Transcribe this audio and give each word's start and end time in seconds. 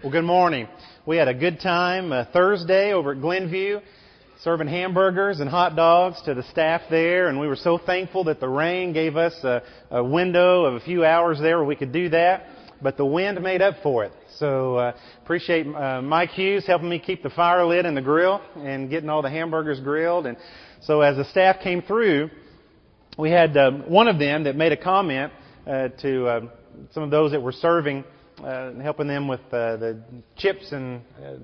Well, 0.00 0.12
good 0.12 0.22
morning. 0.22 0.68
We 1.06 1.16
had 1.16 1.26
a 1.26 1.34
good 1.34 1.58
time 1.58 2.12
uh, 2.12 2.26
Thursday 2.32 2.92
over 2.92 3.14
at 3.14 3.20
Glenview, 3.20 3.80
serving 4.42 4.68
hamburgers 4.68 5.40
and 5.40 5.50
hot 5.50 5.74
dogs 5.74 6.22
to 6.24 6.34
the 6.34 6.44
staff 6.44 6.82
there, 6.88 7.26
and 7.26 7.40
we 7.40 7.48
were 7.48 7.56
so 7.56 7.78
thankful 7.78 8.22
that 8.24 8.38
the 8.38 8.48
rain 8.48 8.92
gave 8.92 9.16
us 9.16 9.34
a, 9.42 9.60
a 9.90 10.04
window 10.04 10.66
of 10.66 10.74
a 10.74 10.80
few 10.80 11.04
hours 11.04 11.40
there 11.40 11.58
where 11.58 11.66
we 11.66 11.74
could 11.74 11.90
do 11.90 12.10
that. 12.10 12.46
But 12.80 12.96
the 12.96 13.04
wind 13.04 13.42
made 13.42 13.60
up 13.60 13.74
for 13.82 14.04
it. 14.04 14.12
So 14.36 14.76
uh, 14.76 14.96
appreciate 15.24 15.66
uh, 15.66 16.00
Mike 16.00 16.30
Hughes 16.30 16.64
helping 16.64 16.88
me 16.88 17.00
keep 17.00 17.24
the 17.24 17.30
fire 17.30 17.66
lit 17.66 17.84
in 17.84 17.96
the 17.96 18.00
grill 18.00 18.40
and 18.54 18.88
getting 18.88 19.08
all 19.08 19.22
the 19.22 19.30
hamburgers 19.30 19.80
grilled. 19.80 20.26
And 20.26 20.36
so 20.80 21.00
as 21.00 21.16
the 21.16 21.24
staff 21.24 21.56
came 21.60 21.82
through, 21.82 22.30
we 23.18 23.32
had 23.32 23.56
um, 23.56 23.90
one 23.90 24.06
of 24.06 24.20
them 24.20 24.44
that 24.44 24.54
made 24.54 24.70
a 24.70 24.76
comment 24.76 25.32
uh, 25.66 25.88
to 26.02 26.26
uh, 26.28 26.40
some 26.92 27.02
of 27.02 27.10
those 27.10 27.32
that 27.32 27.42
were 27.42 27.50
serving 27.50 28.04
uh, 28.42 28.72
helping 28.74 29.06
them 29.06 29.28
with 29.28 29.40
uh, 29.52 29.76
the 29.76 30.02
chips 30.36 30.72
and 30.72 31.02
uh, 31.24 31.34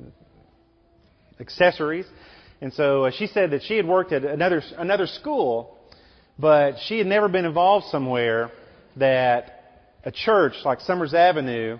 accessories. 1.40 2.06
And 2.60 2.72
so 2.72 3.04
uh, 3.04 3.10
she 3.10 3.26
said 3.26 3.50
that 3.50 3.62
she 3.62 3.76
had 3.76 3.86
worked 3.86 4.12
at 4.12 4.24
another 4.24 4.62
another 4.78 5.06
school, 5.06 5.76
but 6.38 6.76
she 6.86 6.98
had 6.98 7.06
never 7.06 7.28
been 7.28 7.44
involved 7.44 7.86
somewhere 7.86 8.50
that 8.96 9.90
a 10.04 10.12
church 10.12 10.54
like 10.64 10.80
Summers 10.80 11.14
Avenue 11.14 11.78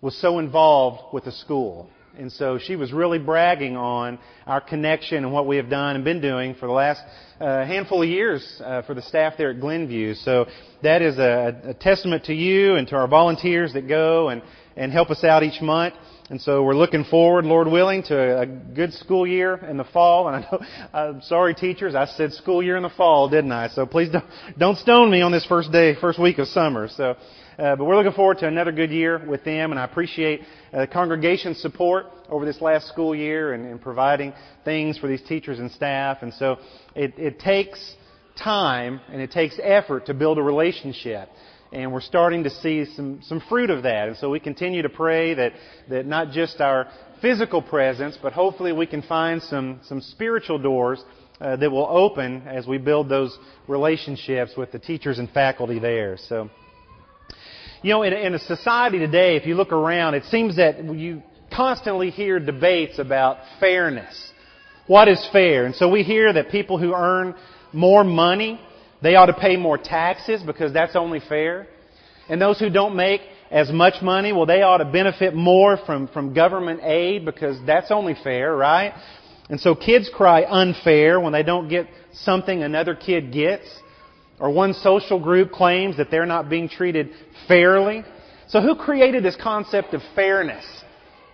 was 0.00 0.16
so 0.20 0.38
involved 0.38 1.12
with 1.12 1.24
the 1.24 1.32
school. 1.32 1.88
And 2.18 2.32
so 2.32 2.58
she 2.58 2.74
was 2.74 2.92
really 2.92 3.20
bragging 3.20 3.76
on 3.76 4.18
our 4.44 4.60
connection 4.60 5.18
and 5.18 5.32
what 5.32 5.46
we 5.46 5.56
have 5.56 5.70
done 5.70 5.94
and 5.94 6.04
been 6.04 6.20
doing 6.20 6.56
for 6.56 6.66
the 6.66 6.72
last 6.72 7.00
uh, 7.40 7.64
handful 7.64 8.02
of 8.02 8.08
years 8.08 8.60
uh, 8.64 8.82
for 8.82 8.94
the 8.94 9.02
staff 9.02 9.34
there 9.38 9.50
at 9.50 9.60
Glenview. 9.60 10.14
So 10.14 10.46
that 10.82 11.00
is 11.00 11.16
a, 11.18 11.60
a, 11.62 11.74
testament 11.74 12.24
to 12.24 12.34
you 12.34 12.74
and 12.74 12.88
to 12.88 12.96
our 12.96 13.06
volunteers 13.06 13.72
that 13.74 13.86
go 13.86 14.30
and, 14.30 14.42
and 14.76 14.90
help 14.90 15.10
us 15.10 15.22
out 15.22 15.44
each 15.44 15.62
month. 15.62 15.94
And 16.30 16.38
so 16.42 16.62
we're 16.62 16.74
looking 16.74 17.04
forward, 17.04 17.46
Lord 17.46 17.68
willing, 17.68 18.02
to 18.04 18.40
a, 18.42 18.46
good 18.46 18.92
school 18.92 19.26
year 19.26 19.54
in 19.56 19.78
the 19.78 19.84
fall. 19.84 20.28
And 20.28 20.36
I 20.36 20.40
know, 20.40 20.60
I'm 20.92 21.22
sorry 21.22 21.54
teachers, 21.54 21.94
I 21.94 22.04
said 22.04 22.34
school 22.34 22.62
year 22.62 22.76
in 22.76 22.82
the 22.82 22.90
fall, 22.90 23.30
didn't 23.30 23.50
I? 23.50 23.68
So 23.68 23.86
please 23.86 24.10
don't, 24.10 24.24
don't 24.58 24.76
stone 24.76 25.10
me 25.10 25.22
on 25.22 25.32
this 25.32 25.46
first 25.46 25.72
day, 25.72 25.94
first 25.98 26.20
week 26.20 26.36
of 26.36 26.48
summer. 26.48 26.88
So, 26.88 27.16
uh, 27.58 27.76
but 27.76 27.84
we're 27.86 27.96
looking 27.96 28.12
forward 28.12 28.38
to 28.38 28.46
another 28.46 28.72
good 28.72 28.90
year 28.90 29.24
with 29.26 29.42
them, 29.44 29.70
and 29.70 29.80
I 29.80 29.84
appreciate 29.84 30.42
uh, 30.74 30.84
congregation 30.92 31.54
support 31.54 32.06
over 32.28 32.44
this 32.44 32.60
last 32.60 32.88
school 32.88 33.14
year 33.14 33.54
and, 33.54 33.64
and, 33.64 33.80
providing 33.80 34.34
things 34.66 34.98
for 34.98 35.08
these 35.08 35.22
teachers 35.22 35.58
and 35.58 35.70
staff. 35.70 36.18
And 36.20 36.34
so 36.34 36.58
it, 36.94 37.14
it 37.18 37.40
takes 37.40 37.94
time 38.36 39.00
and 39.10 39.20
it 39.20 39.32
takes 39.32 39.58
effort 39.62 40.06
to 40.06 40.14
build 40.14 40.38
a 40.38 40.42
relationship. 40.42 41.30
And 41.72 41.92
we're 41.92 42.00
starting 42.00 42.44
to 42.44 42.50
see 42.50 42.86
some, 42.96 43.20
some 43.22 43.42
fruit 43.48 43.70
of 43.70 43.82
that. 43.82 44.08
And 44.08 44.16
so 44.16 44.30
we 44.30 44.40
continue 44.40 44.82
to 44.82 44.88
pray 44.88 45.34
that, 45.34 45.52
that 45.90 46.06
not 46.06 46.30
just 46.30 46.60
our 46.60 46.88
physical 47.20 47.60
presence, 47.60 48.18
but 48.22 48.32
hopefully 48.32 48.72
we 48.72 48.86
can 48.86 49.02
find 49.02 49.42
some, 49.42 49.80
some 49.84 50.00
spiritual 50.00 50.58
doors 50.58 51.02
uh, 51.40 51.56
that 51.56 51.70
will 51.70 51.86
open 51.88 52.42
as 52.46 52.66
we 52.66 52.78
build 52.78 53.08
those 53.08 53.36
relationships 53.66 54.52
with 54.56 54.72
the 54.72 54.78
teachers 54.78 55.18
and 55.18 55.30
faculty 55.30 55.78
there. 55.78 56.16
So. 56.16 56.50
You 57.80 57.90
know, 57.90 58.02
in, 58.02 58.12
in 58.12 58.34
a 58.34 58.40
society 58.40 58.98
today, 58.98 59.36
if 59.36 59.46
you 59.46 59.54
look 59.54 59.70
around, 59.70 60.14
it 60.14 60.24
seems 60.24 60.56
that 60.56 60.82
you 60.82 61.22
constantly 61.54 62.10
hear 62.10 62.40
debates 62.40 62.98
about 62.98 63.38
fairness. 63.60 64.32
What 64.88 65.06
is 65.06 65.24
fair? 65.32 65.64
And 65.64 65.76
so 65.76 65.88
we 65.88 66.02
hear 66.02 66.32
that 66.32 66.50
people 66.50 66.78
who 66.78 66.92
earn 66.92 67.36
more 67.72 68.02
money, 68.02 68.60
they 69.02 69.14
ought 69.14 69.26
to 69.26 69.32
pay 69.34 69.56
more 69.56 69.78
taxes 69.78 70.42
because 70.42 70.72
that's 70.72 70.96
only 70.96 71.20
fair. 71.20 71.66
And 72.28 72.40
those 72.40 72.58
who 72.58 72.68
don't 72.68 72.96
make 72.96 73.20
as 73.50 73.70
much 73.70 74.02
money, 74.02 74.32
well, 74.32 74.46
they 74.46 74.62
ought 74.62 74.78
to 74.78 74.84
benefit 74.84 75.34
more 75.34 75.78
from, 75.86 76.08
from 76.08 76.34
government 76.34 76.80
aid 76.82 77.24
because 77.24 77.58
that's 77.66 77.90
only 77.90 78.14
fair, 78.22 78.54
right? 78.54 78.92
And 79.48 79.60
so 79.60 79.74
kids 79.74 80.10
cry 80.12 80.44
unfair 80.44 81.20
when 81.20 81.32
they 81.32 81.42
don't 81.42 81.68
get 81.68 81.88
something 82.12 82.62
another 82.62 82.94
kid 82.94 83.32
gets 83.32 83.66
or 84.38 84.50
one 84.50 84.74
social 84.74 85.18
group 85.18 85.52
claims 85.52 85.96
that 85.96 86.10
they're 86.10 86.26
not 86.26 86.50
being 86.50 86.68
treated 86.68 87.10
fairly. 87.46 88.04
So 88.48 88.60
who 88.60 88.76
created 88.76 89.24
this 89.24 89.36
concept 89.40 89.94
of 89.94 90.02
fairness? 90.14 90.64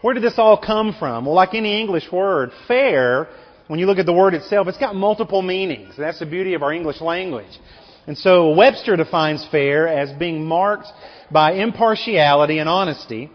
Where 0.01 0.15
did 0.15 0.23
this 0.23 0.39
all 0.39 0.59
come 0.59 0.95
from? 0.99 1.25
Well, 1.27 1.35
like 1.35 1.55
any 1.55 1.81
English 1.81 2.11
word, 2.13 2.51
fair, 2.69 3.29
when 3.67 3.79
you 3.79 3.87
look 3.87 3.99
at 3.99 4.07
the 4.07 4.13
word 4.13 4.35
itself, 4.35 4.69
it's 4.69 4.79
got 4.79 4.95
multiple 4.95 5.43
meanings. 5.43 5.95
That's 5.97 6.19
the 6.19 6.27
beauty 6.27 6.55
of 6.55 6.63
our 6.63 6.73
English 6.73 7.01
language. 7.01 7.59
And 8.07 8.17
so 8.19 8.53
Webster 8.55 8.97
defines 8.97 9.47
fair 9.51 9.89
as 9.89 10.13
being 10.19 10.45
marked 10.45 10.89
by 11.31 11.55
impartiality 11.55 12.59
and 12.59 12.69
honesty, 12.69 13.31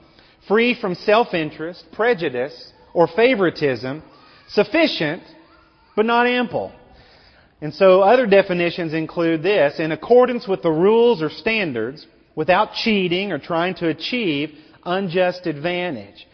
free 0.48 0.80
from 0.80 0.94
self-interest, 0.94 1.86
prejudice, 1.92 2.72
or 2.94 3.08
favoritism, 3.08 4.04
sufficient, 4.50 5.24
but 5.96 6.06
not 6.06 6.28
ample. 6.28 6.72
And 7.62 7.74
so 7.74 8.02
other 8.02 8.26
definitions 8.26 8.94
include 8.94 9.44
this, 9.44 9.80
in 9.80 9.92
accordance 9.92 10.48
with 10.48 10.62
the 10.62 10.72
rules 10.72 11.22
or 11.22 11.30
standards, 11.30 12.06
without 12.36 12.74
cheating 12.74 13.32
or 13.32 13.40
trying 13.40 13.74
to 13.76 13.90
achieve 13.90 14.52
unjust 14.86 15.46
advantage. 15.46 16.26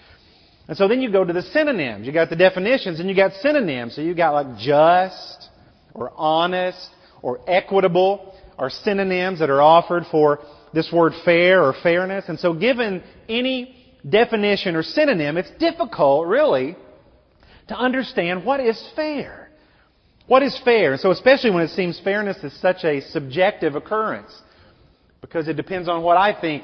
And 0.67 0.77
so 0.77 0.87
then 0.87 1.01
you 1.01 1.11
go 1.11 1.23
to 1.23 1.33
the 1.33 1.43
synonyms. 1.43 2.07
You 2.07 2.13
got 2.13 2.29
the 2.29 2.35
definitions 2.35 2.99
and 2.99 3.07
you 3.07 3.15
got 3.15 3.33
synonyms. 3.41 3.95
So 3.95 4.01
you 4.01 4.15
got 4.15 4.33
like 4.33 4.57
just 4.57 5.49
or 5.93 6.11
honest 6.15 6.89
or 7.21 7.39
equitable 7.47 8.35
are 8.57 8.69
synonyms 8.69 9.39
that 9.39 9.49
are 9.49 9.61
offered 9.61 10.05
for 10.09 10.39
this 10.73 10.91
word 10.91 11.13
fair 11.23 11.63
or 11.63 11.73
fairness. 11.83 12.25
And 12.27 12.39
so 12.39 12.53
given 12.53 13.03
any 13.29 13.75
definition 14.07 14.75
or 14.75 14.83
synonym, 14.83 15.37
it's 15.37 15.51
difficult 15.59 16.27
really 16.27 16.75
to 17.67 17.75
understand 17.75 18.45
what 18.45 18.59
is 18.59 18.81
fair. 18.95 19.49
What 20.27 20.41
is 20.41 20.59
fair? 20.63 20.93
And 20.93 21.01
so 21.01 21.11
especially 21.11 21.51
when 21.51 21.63
it 21.63 21.69
seems 21.69 21.99
fairness 21.99 22.37
is 22.43 22.59
such 22.59 22.83
a 22.83 23.01
subjective 23.01 23.75
occurrence. 23.75 24.31
Because 25.21 25.47
it 25.47 25.53
depends 25.55 25.87
on 25.87 26.03
what 26.03 26.17
I 26.17 26.39
think 26.39 26.63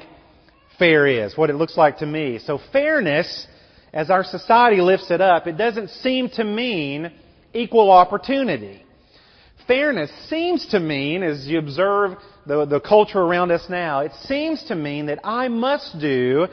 fair 0.78 1.06
is, 1.06 1.36
what 1.36 1.50
it 1.50 1.54
looks 1.54 1.76
like 1.76 1.98
to 1.98 2.06
me. 2.06 2.38
So 2.38 2.60
fairness, 2.72 3.46
as 3.92 4.10
our 4.10 4.24
society 4.24 4.80
lifts 4.80 5.10
it 5.10 5.20
up, 5.20 5.46
it 5.46 5.58
doesn't 5.58 5.90
seem 5.90 6.28
to 6.30 6.44
mean 6.44 7.12
equal 7.52 7.90
opportunity. 7.90 8.82
Fairness 9.66 10.10
seems 10.28 10.66
to 10.68 10.80
mean, 10.80 11.22
as 11.22 11.46
you 11.46 11.58
observe 11.58 12.16
the, 12.46 12.64
the 12.64 12.80
culture 12.80 13.20
around 13.20 13.50
us 13.50 13.66
now, 13.68 14.00
it 14.00 14.12
seems 14.24 14.64
to 14.64 14.74
mean 14.74 15.06
that 15.06 15.20
I 15.22 15.48
must 15.48 15.98
do 16.00 16.48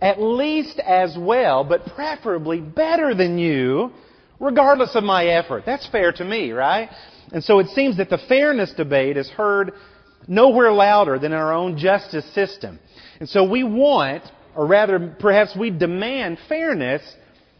at 0.00 0.20
least 0.20 0.78
as 0.78 1.16
well, 1.18 1.64
but 1.64 1.86
preferably 1.94 2.60
better 2.60 3.14
than 3.14 3.38
you, 3.38 3.90
regardless 4.38 4.94
of 4.94 5.04
my 5.04 5.26
effort. 5.26 5.64
That's 5.66 5.86
fair 5.88 6.12
to 6.12 6.24
me, 6.24 6.52
right? 6.52 6.88
And 7.32 7.42
so 7.42 7.58
it 7.58 7.68
seems 7.68 7.96
that 7.96 8.10
the 8.10 8.18
fairness 8.28 8.72
debate 8.74 9.16
is 9.16 9.28
heard 9.30 9.72
nowhere 10.28 10.72
louder 10.72 11.18
than 11.18 11.32
in 11.32 11.38
our 11.38 11.52
own 11.52 11.78
justice 11.78 12.26
system. 12.34 12.78
And 13.20 13.28
so 13.28 13.48
we 13.48 13.64
want, 13.64 14.22
or 14.56 14.66
rather 14.66 15.14
perhaps 15.18 15.54
we 15.56 15.70
demand 15.70 16.38
fairness 16.48 17.02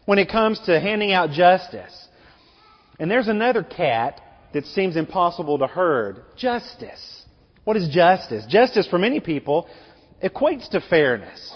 when 0.05 0.19
it 0.19 0.29
comes 0.29 0.59
to 0.61 0.79
handing 0.79 1.11
out 1.11 1.31
justice. 1.31 2.07
And 2.99 3.09
there's 3.09 3.27
another 3.27 3.63
cat 3.63 4.19
that 4.53 4.65
seems 4.65 4.95
impossible 4.95 5.59
to 5.59 5.67
herd. 5.67 6.23
Justice. 6.35 7.23
What 7.63 7.77
is 7.77 7.89
justice? 7.89 8.45
Justice 8.47 8.87
for 8.87 8.97
many 8.97 9.19
people 9.19 9.67
equates 10.23 10.69
to 10.71 10.81
fairness. 10.81 11.53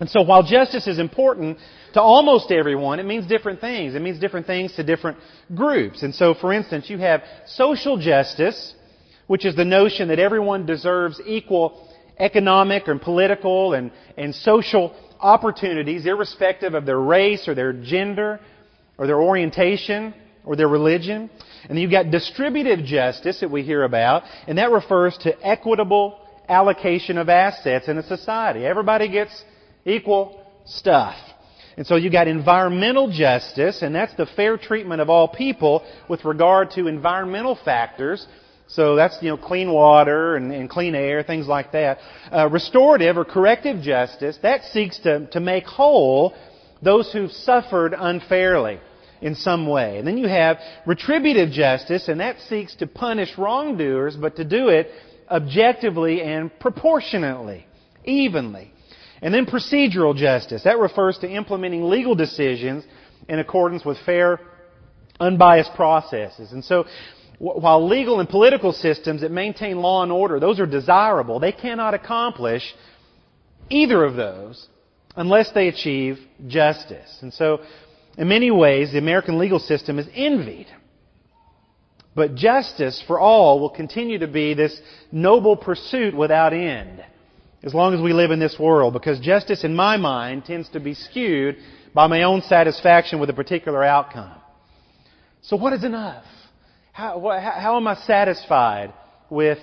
And 0.00 0.08
so 0.08 0.22
while 0.22 0.42
justice 0.42 0.86
is 0.86 0.98
important 0.98 1.58
to 1.92 2.00
almost 2.00 2.50
everyone, 2.50 3.00
it 3.00 3.06
means 3.06 3.26
different 3.26 3.60
things. 3.60 3.94
It 3.94 4.02
means 4.02 4.18
different 4.18 4.46
things 4.46 4.74
to 4.76 4.82
different 4.82 5.18
groups. 5.54 6.02
And 6.02 6.14
so, 6.14 6.34
for 6.34 6.52
instance, 6.52 6.88
you 6.88 6.98
have 6.98 7.22
social 7.46 7.98
justice, 7.98 8.74
which 9.26 9.44
is 9.44 9.54
the 9.56 9.64
notion 9.64 10.08
that 10.08 10.18
everyone 10.18 10.66
deserves 10.66 11.20
equal 11.26 11.86
economic 12.20 12.86
and 12.86 13.00
political 13.00 13.74
and, 13.74 13.90
and 14.16 14.34
social 14.34 14.94
opportunities, 15.18 16.06
irrespective 16.06 16.74
of 16.74 16.86
their 16.86 17.00
race 17.00 17.48
or 17.48 17.54
their 17.54 17.72
gender 17.72 18.40
or 18.98 19.06
their 19.06 19.20
orientation 19.20 20.14
or 20.44 20.56
their 20.56 20.68
religion. 20.68 21.30
And 21.62 21.70
then 21.70 21.78
you've 21.78 21.90
got 21.90 22.10
distributive 22.10 22.84
justice 22.84 23.40
that 23.40 23.50
we 23.50 23.62
hear 23.62 23.84
about, 23.84 24.22
and 24.46 24.58
that 24.58 24.70
refers 24.70 25.16
to 25.18 25.46
equitable 25.46 26.18
allocation 26.48 27.18
of 27.18 27.28
assets 27.28 27.88
in 27.88 27.98
a 27.98 28.02
society. 28.02 28.64
Everybody 28.64 29.08
gets 29.08 29.44
equal 29.84 30.44
stuff. 30.66 31.16
And 31.76 31.86
so 31.86 31.96
you've 31.96 32.12
got 32.12 32.28
environmental 32.28 33.10
justice, 33.10 33.82
and 33.82 33.94
that's 33.94 34.14
the 34.14 34.26
fair 34.26 34.58
treatment 34.58 35.00
of 35.00 35.08
all 35.08 35.28
people 35.28 35.84
with 36.08 36.24
regard 36.24 36.72
to 36.72 36.88
environmental 36.88 37.58
factors. 37.64 38.26
So 38.74 38.94
that's, 38.94 39.18
you 39.20 39.30
know, 39.30 39.36
clean 39.36 39.72
water 39.72 40.36
and, 40.36 40.52
and 40.52 40.70
clean 40.70 40.94
air, 40.94 41.24
things 41.24 41.48
like 41.48 41.72
that. 41.72 41.98
Uh, 42.32 42.48
restorative 42.48 43.18
or 43.18 43.24
corrective 43.24 43.82
justice, 43.82 44.38
that 44.42 44.64
seeks 44.66 44.98
to, 45.00 45.26
to 45.28 45.40
make 45.40 45.64
whole 45.64 46.34
those 46.80 47.12
who've 47.12 47.32
suffered 47.32 47.94
unfairly 47.98 48.78
in 49.20 49.34
some 49.34 49.66
way. 49.66 49.98
And 49.98 50.06
then 50.06 50.16
you 50.16 50.28
have 50.28 50.58
retributive 50.86 51.50
justice, 51.50 52.08
and 52.08 52.20
that 52.20 52.38
seeks 52.48 52.76
to 52.76 52.86
punish 52.86 53.36
wrongdoers, 53.36 54.16
but 54.16 54.36
to 54.36 54.44
do 54.44 54.68
it 54.68 54.90
objectively 55.28 56.22
and 56.22 56.56
proportionately, 56.60 57.66
evenly. 58.04 58.72
And 59.20 59.34
then 59.34 59.46
procedural 59.46 60.16
justice. 60.16 60.62
That 60.62 60.78
refers 60.78 61.18
to 61.18 61.28
implementing 61.28 61.84
legal 61.90 62.14
decisions 62.14 62.84
in 63.28 63.40
accordance 63.40 63.84
with 63.84 63.98
fair, 64.06 64.40
unbiased 65.18 65.74
processes. 65.74 66.52
And 66.52 66.64
so, 66.64 66.86
while 67.40 67.88
legal 67.88 68.20
and 68.20 68.28
political 68.28 68.70
systems 68.70 69.22
that 69.22 69.30
maintain 69.30 69.78
law 69.78 70.02
and 70.02 70.12
order, 70.12 70.38
those 70.38 70.60
are 70.60 70.66
desirable, 70.66 71.40
they 71.40 71.52
cannot 71.52 71.94
accomplish 71.94 72.62
either 73.70 74.04
of 74.04 74.14
those 74.14 74.68
unless 75.16 75.50
they 75.52 75.68
achieve 75.68 76.18
justice. 76.46 77.18
And 77.22 77.32
so, 77.32 77.60
in 78.18 78.28
many 78.28 78.50
ways, 78.50 78.92
the 78.92 78.98
American 78.98 79.38
legal 79.38 79.58
system 79.58 79.98
is 79.98 80.06
envied. 80.14 80.66
But 82.14 82.34
justice 82.34 83.02
for 83.06 83.18
all 83.18 83.58
will 83.58 83.70
continue 83.70 84.18
to 84.18 84.28
be 84.28 84.52
this 84.52 84.78
noble 85.10 85.56
pursuit 85.56 86.14
without 86.14 86.52
end 86.52 87.02
as 87.62 87.72
long 87.72 87.94
as 87.94 88.02
we 88.02 88.12
live 88.12 88.32
in 88.32 88.38
this 88.38 88.58
world 88.58 88.92
because 88.92 89.18
justice 89.20 89.64
in 89.64 89.74
my 89.74 89.96
mind 89.96 90.44
tends 90.44 90.68
to 90.70 90.80
be 90.80 90.92
skewed 90.92 91.56
by 91.94 92.06
my 92.06 92.24
own 92.24 92.42
satisfaction 92.42 93.18
with 93.18 93.30
a 93.30 93.34
particular 93.34 93.82
outcome. 93.82 94.34
So 95.40 95.56
what 95.56 95.72
is 95.72 95.84
enough? 95.84 96.24
How, 96.92 97.20
how 97.40 97.76
am 97.76 97.86
I 97.86 97.94
satisfied 97.94 98.92
with 99.30 99.58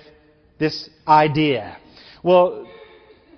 this 0.58 0.88
idea? 1.06 1.76
Well, 2.22 2.66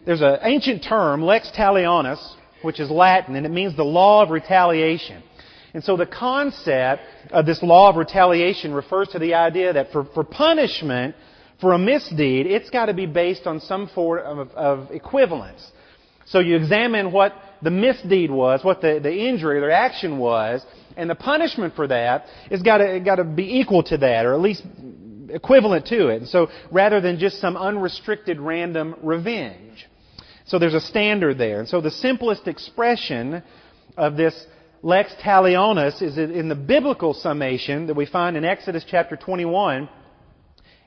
there's 0.06 0.22
an 0.22 0.38
ancient 0.42 0.84
term, 0.84 1.22
lex 1.22 1.50
talionis, 1.56 2.20
which 2.62 2.80
is 2.80 2.90
Latin, 2.90 3.36
and 3.36 3.44
it 3.44 3.50
means 3.50 3.76
the 3.76 3.84
law 3.84 4.22
of 4.22 4.30
retaliation. 4.30 5.22
And 5.74 5.84
so 5.84 5.96
the 5.96 6.06
concept 6.06 7.02
of 7.30 7.46
this 7.46 7.62
law 7.62 7.90
of 7.90 7.96
retaliation 7.96 8.72
refers 8.72 9.08
to 9.08 9.18
the 9.18 9.34
idea 9.34 9.72
that 9.72 9.92
for, 9.92 10.04
for 10.14 10.24
punishment 10.24 11.14
for 11.60 11.74
a 11.74 11.78
misdeed, 11.78 12.46
it's 12.46 12.70
got 12.70 12.86
to 12.86 12.94
be 12.94 13.06
based 13.06 13.46
on 13.46 13.60
some 13.60 13.88
form 13.88 14.38
of, 14.38 14.50
of 14.52 14.90
equivalence. 14.90 15.70
So 16.26 16.38
you 16.38 16.56
examine 16.56 17.12
what 17.12 17.34
the 17.60 17.70
misdeed 17.70 18.30
was, 18.30 18.64
what 18.64 18.80
the, 18.80 18.98
the 19.02 19.12
injury, 19.12 19.60
the 19.60 19.72
action 19.72 20.18
was, 20.18 20.64
and 20.96 21.08
the 21.08 21.14
punishment 21.14 21.74
for 21.74 21.86
that 21.88 22.26
is 22.50 22.62
got 22.62 22.78
to, 22.78 23.00
got 23.00 23.16
to 23.16 23.24
be 23.24 23.58
equal 23.60 23.82
to 23.84 23.98
that, 23.98 24.26
or 24.26 24.34
at 24.34 24.40
least 24.40 24.62
equivalent 25.28 25.86
to 25.86 26.08
it. 26.08 26.22
And 26.22 26.28
so 26.28 26.48
rather 26.70 27.00
than 27.00 27.18
just 27.18 27.40
some 27.40 27.56
unrestricted 27.56 28.40
random 28.40 28.96
revenge. 29.02 29.86
So 30.46 30.58
there's 30.58 30.74
a 30.74 30.80
standard 30.80 31.38
there. 31.38 31.60
And 31.60 31.68
so 31.68 31.80
the 31.80 31.90
simplest 31.90 32.48
expression 32.48 33.42
of 33.96 34.16
this 34.16 34.46
lex 34.82 35.12
talionis 35.22 36.02
is 36.02 36.18
in 36.18 36.48
the 36.48 36.54
biblical 36.54 37.14
summation 37.14 37.86
that 37.86 37.94
we 37.94 38.06
find 38.06 38.36
in 38.36 38.44
Exodus 38.44 38.84
chapter 38.88 39.16
21 39.16 39.88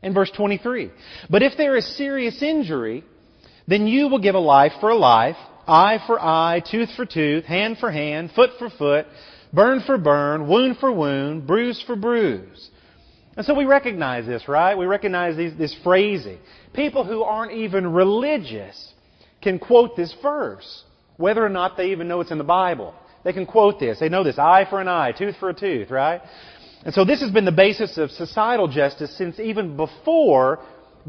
and 0.02 0.14
verse 0.14 0.32
23. 0.36 0.92
But 1.30 1.44
if 1.44 1.54
there 1.58 1.78
is 1.78 1.98
serious 1.98 2.42
injury, 2.42 3.04
then 3.68 3.88
you 3.88 4.10
will 4.10 4.20
give 4.20 4.36
a 4.36 4.40
life 4.40 4.74
for 4.80 4.90
a 4.90 4.96
life, 4.96 5.38
eye 5.68 6.00
for 6.06 6.20
eye, 6.20 6.62
tooth 6.70 6.90
for 6.96 7.06
tooth, 7.06 7.46
hand 7.46 7.78
for 7.78 7.92
hand, 7.92 8.32
foot 8.36 8.52
for 8.60 8.70
foot, 8.70 9.06
burn 9.54 9.82
for 9.86 9.98
burn, 9.98 10.48
wound 10.48 10.78
for 10.78 10.92
wound, 10.92 11.48
bruise 11.48 11.82
for 11.86 11.96
bruise. 11.96 12.70
And 13.36 13.46
so 13.46 13.54
we 13.54 13.66
recognize 13.66 14.26
this, 14.26 14.48
right? 14.48 14.78
We 14.78 14.86
recognize 14.86 15.36
these, 15.36 15.58
this 15.58 15.76
phrasing. 15.84 16.40
People 16.74 17.04
who 17.04 17.24
aren't 17.24 17.54
even 17.54 17.92
religious 17.92 18.94
can 19.42 19.60
quote 19.60 19.96
this 19.96 20.14
verse, 20.22 20.84
whether 21.18 21.44
or 21.44 21.50
not 21.50 21.78
they 21.78 21.92
even 21.92 22.08
know 22.08 22.22
it's 22.22 22.32
in 22.32 22.38
the 22.38 22.44
Bible. 22.44 22.94
They 23.24 23.34
can 23.34 23.46
quote 23.46 23.80
this. 23.80 24.00
They 24.00 24.10
know 24.10 24.24
this 24.24 24.38
eye 24.38 24.68
for 24.70 24.82
an 24.82 24.88
eye, 24.88 25.14
tooth 25.14 25.36
for 25.40 25.50
a 25.50 25.54
tooth, 25.54 25.90
right? 25.90 26.22
And 26.86 26.94
so 26.94 27.06
this 27.06 27.22
has 27.22 27.32
been 27.32 27.46
the 27.46 27.52
basis 27.52 27.98
of 27.98 28.12
societal 28.12 28.68
justice 28.68 29.18
since 29.18 29.40
even 29.40 29.78
before 29.78 30.60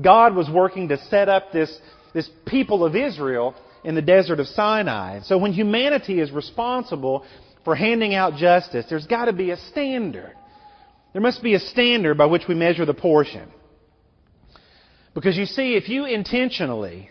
God 0.00 0.34
was 0.34 0.48
working 0.48 0.88
to 0.88 0.98
set 1.08 1.28
up 1.28 1.52
this, 1.52 1.76
this 2.12 2.28
people 2.46 2.84
of 2.84 2.96
Israel 2.96 3.54
in 3.82 3.94
the 3.94 4.02
desert 4.02 4.40
of 4.40 4.46
Sinai. 4.46 5.20
So 5.24 5.36
when 5.36 5.52
humanity 5.52 6.20
is 6.20 6.30
responsible 6.30 7.24
for 7.64 7.74
handing 7.74 8.14
out 8.14 8.36
justice, 8.36 8.86
there's 8.88 9.06
got 9.06 9.26
to 9.26 9.32
be 9.32 9.50
a 9.50 9.56
standard. 9.56 10.34
There 11.12 11.22
must 11.22 11.42
be 11.42 11.54
a 11.54 11.60
standard 11.60 12.18
by 12.18 12.26
which 12.26 12.42
we 12.48 12.54
measure 12.54 12.84
the 12.84 12.94
portion. 12.94 13.50
Because 15.14 15.36
you 15.36 15.46
see, 15.46 15.74
if 15.74 15.88
you 15.88 16.06
intentionally 16.06 17.10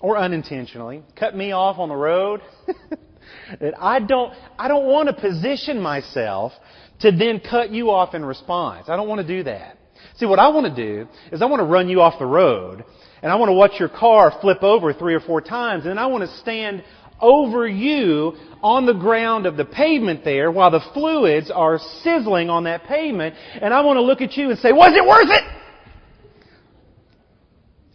or 0.00 0.18
unintentionally 0.18 1.02
cut 1.18 1.34
me 1.34 1.52
off 1.52 1.78
on 1.78 1.88
the 1.88 1.96
road, 1.96 2.42
that 3.60 3.74
I 3.80 4.00
don't, 4.00 4.34
I 4.58 4.68
don't 4.68 4.86
want 4.86 5.08
to 5.08 5.14
position 5.14 5.80
myself 5.80 6.52
to 7.00 7.10
then 7.10 7.40
cut 7.40 7.70
you 7.70 7.90
off 7.90 8.14
in 8.14 8.24
response. 8.24 8.88
I 8.88 8.96
don't 8.96 9.08
want 9.08 9.22
to 9.22 9.26
do 9.26 9.44
that. 9.44 9.78
See, 10.16 10.26
what 10.26 10.38
I 10.38 10.48
want 10.48 10.74
to 10.74 10.84
do 10.84 11.08
is 11.32 11.42
I 11.42 11.46
want 11.46 11.60
to 11.60 11.66
run 11.66 11.88
you 11.88 12.00
off 12.00 12.18
the 12.18 12.26
road 12.26 12.84
and 13.22 13.32
I 13.32 13.36
want 13.36 13.48
to 13.48 13.54
watch 13.54 13.72
your 13.78 13.88
car 13.88 14.32
flip 14.40 14.62
over 14.62 14.92
three 14.92 15.14
or 15.14 15.20
four 15.20 15.40
times 15.40 15.86
and 15.86 15.98
I 15.98 16.06
want 16.06 16.28
to 16.28 16.36
stand 16.38 16.84
over 17.20 17.66
you 17.66 18.34
on 18.62 18.86
the 18.86 18.92
ground 18.92 19.46
of 19.46 19.56
the 19.56 19.64
pavement 19.64 20.24
there 20.24 20.50
while 20.50 20.70
the 20.70 20.84
fluids 20.92 21.50
are 21.50 21.78
sizzling 22.02 22.50
on 22.50 22.64
that 22.64 22.84
pavement 22.84 23.34
and 23.60 23.72
I 23.72 23.80
want 23.82 23.96
to 23.96 24.02
look 24.02 24.20
at 24.20 24.36
you 24.36 24.50
and 24.50 24.58
say, 24.58 24.72
was 24.72 24.92
it 24.94 25.06
worth 25.06 25.28
it? 25.30 25.44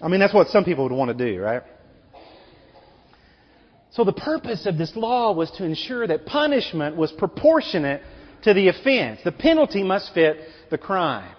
I 0.02 0.08
mean, 0.08 0.20
that's 0.20 0.34
what 0.34 0.48
some 0.48 0.64
people 0.64 0.86
would 0.86 0.94
want 0.94 1.16
to 1.16 1.32
do, 1.32 1.40
right? 1.40 1.62
So 3.92 4.04
the 4.04 4.14
purpose 4.14 4.66
of 4.66 4.78
this 4.78 4.96
law 4.96 5.34
was 5.34 5.52
to 5.58 5.66
ensure 5.66 6.08
that 6.08 6.26
punishment 6.26 6.96
was 6.96 7.12
proportionate 7.12 8.02
to 8.44 8.54
the 8.54 8.70
offense. 8.70 9.20
The 9.24 9.32
penalty 9.32 9.84
must 9.84 10.14
fit 10.14 10.38
the 10.70 10.78
crime. 10.78 11.36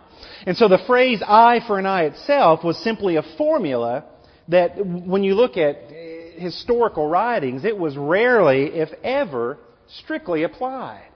And 0.47 0.57
so 0.57 0.69
the 0.69 0.79
phrase 0.87 1.23
eye 1.27 1.61
for 1.67 1.79
an 1.79 1.87
eye 1.87 2.05
itself 2.05 2.63
was 2.63 2.77
simply 2.79 3.17
a 3.17 3.23
formula 3.37 4.05
that 4.49 4.85
when 4.85 5.25
you 5.25 5.35
look 5.35 5.57
at 5.57 5.77
historical 6.37 7.09
writings, 7.09 7.65
it 7.65 7.77
was 7.77 7.97
rarely, 7.97 8.67
if 8.67 8.91
ever, 9.03 9.59
strictly 9.89 10.43
applied. 10.43 11.09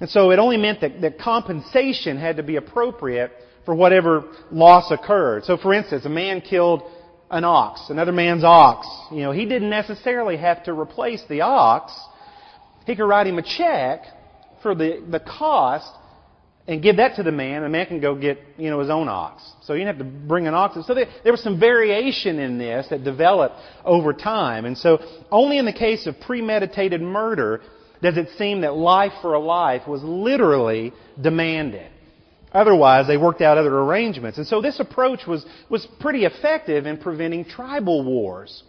And 0.00 0.08
so 0.08 0.30
it 0.30 0.38
only 0.38 0.56
meant 0.56 0.80
that, 0.80 1.00
that 1.02 1.18
compensation 1.18 2.16
had 2.16 2.36
to 2.38 2.42
be 2.42 2.56
appropriate 2.56 3.32
for 3.64 3.74
whatever 3.74 4.24
loss 4.50 4.90
occurred. 4.90 5.44
So 5.44 5.56
for 5.56 5.74
instance, 5.74 6.04
a 6.06 6.08
man 6.08 6.40
killed 6.40 6.82
an 7.30 7.44
ox, 7.44 7.90
another 7.90 8.12
man's 8.12 8.42
ox. 8.42 8.86
You 9.12 9.22
know, 9.22 9.32
he 9.32 9.44
didn't 9.44 9.70
necessarily 9.70 10.36
have 10.38 10.64
to 10.64 10.72
replace 10.72 11.22
the 11.28 11.42
ox. 11.42 11.92
He 12.86 12.96
could 12.96 13.04
write 13.04 13.26
him 13.26 13.38
a 13.38 13.42
check 13.42 14.04
for 14.62 14.74
the, 14.74 15.04
the 15.08 15.20
cost 15.20 15.92
and 16.70 16.80
give 16.80 16.98
that 16.98 17.16
to 17.16 17.24
the 17.24 17.32
man. 17.32 17.62
The 17.62 17.68
man 17.68 17.86
can 17.86 18.00
go 18.00 18.14
get, 18.14 18.38
you 18.56 18.70
know, 18.70 18.78
his 18.78 18.90
own 18.90 19.08
ox. 19.08 19.42
So 19.64 19.72
you 19.72 19.80
didn't 19.80 19.98
have 19.98 20.06
to 20.06 20.26
bring 20.28 20.46
an 20.46 20.54
ox. 20.54 20.78
So 20.86 20.94
there, 20.94 21.06
there 21.24 21.32
was 21.32 21.42
some 21.42 21.58
variation 21.58 22.38
in 22.38 22.58
this 22.58 22.86
that 22.90 23.02
developed 23.02 23.56
over 23.84 24.12
time. 24.12 24.64
And 24.64 24.78
so 24.78 25.00
only 25.32 25.58
in 25.58 25.64
the 25.64 25.72
case 25.72 26.06
of 26.06 26.20
premeditated 26.20 27.02
murder 27.02 27.60
does 28.00 28.16
it 28.16 28.28
seem 28.38 28.60
that 28.60 28.76
life 28.76 29.10
for 29.20 29.34
a 29.34 29.40
life 29.40 29.88
was 29.88 30.00
literally 30.04 30.92
demanded. 31.20 31.90
Otherwise, 32.52 33.08
they 33.08 33.16
worked 33.16 33.40
out 33.40 33.58
other 33.58 33.76
arrangements. 33.76 34.38
And 34.38 34.46
so 34.46 34.62
this 34.62 34.78
approach 34.78 35.26
was, 35.26 35.44
was 35.68 35.88
pretty 35.98 36.24
effective 36.24 36.86
in 36.86 36.98
preventing 36.98 37.46
tribal 37.46 38.04
wars. 38.04 38.62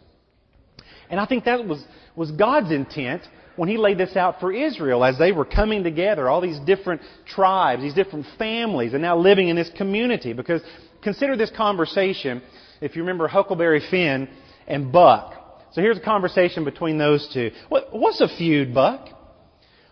And 1.11 1.19
I 1.19 1.27
think 1.27 1.45
that 1.45 1.67
was, 1.67 1.83
was 2.15 2.31
God's 2.31 2.71
intent 2.71 3.21
when 3.61 3.69
He 3.69 3.77
laid 3.77 3.99
this 3.99 4.15
out 4.15 4.39
for 4.39 4.51
Israel 4.51 5.05
as 5.05 5.19
they 5.19 5.31
were 5.31 5.45
coming 5.45 5.83
together, 5.83 6.27
all 6.27 6.41
these 6.41 6.57
different 6.61 6.99
tribes, 7.27 7.83
these 7.83 7.93
different 7.93 8.25
families, 8.39 8.93
and 8.93 9.03
now 9.03 9.15
living 9.15 9.49
in 9.49 9.55
this 9.55 9.69
community. 9.77 10.33
Because 10.33 10.63
consider 11.03 11.37
this 11.37 11.51
conversation, 11.55 12.41
if 12.81 12.95
you 12.95 13.03
remember 13.03 13.27
Huckleberry 13.27 13.83
Finn 13.91 14.29
and 14.65 14.91
Buck. 14.91 15.35
So 15.73 15.81
here's 15.81 15.99
a 15.99 16.01
conversation 16.01 16.65
between 16.65 16.97
those 16.97 17.29
two. 17.31 17.51
What, 17.69 17.89
what's 17.91 18.19
a 18.19 18.35
feud, 18.35 18.73
Buck? 18.73 19.09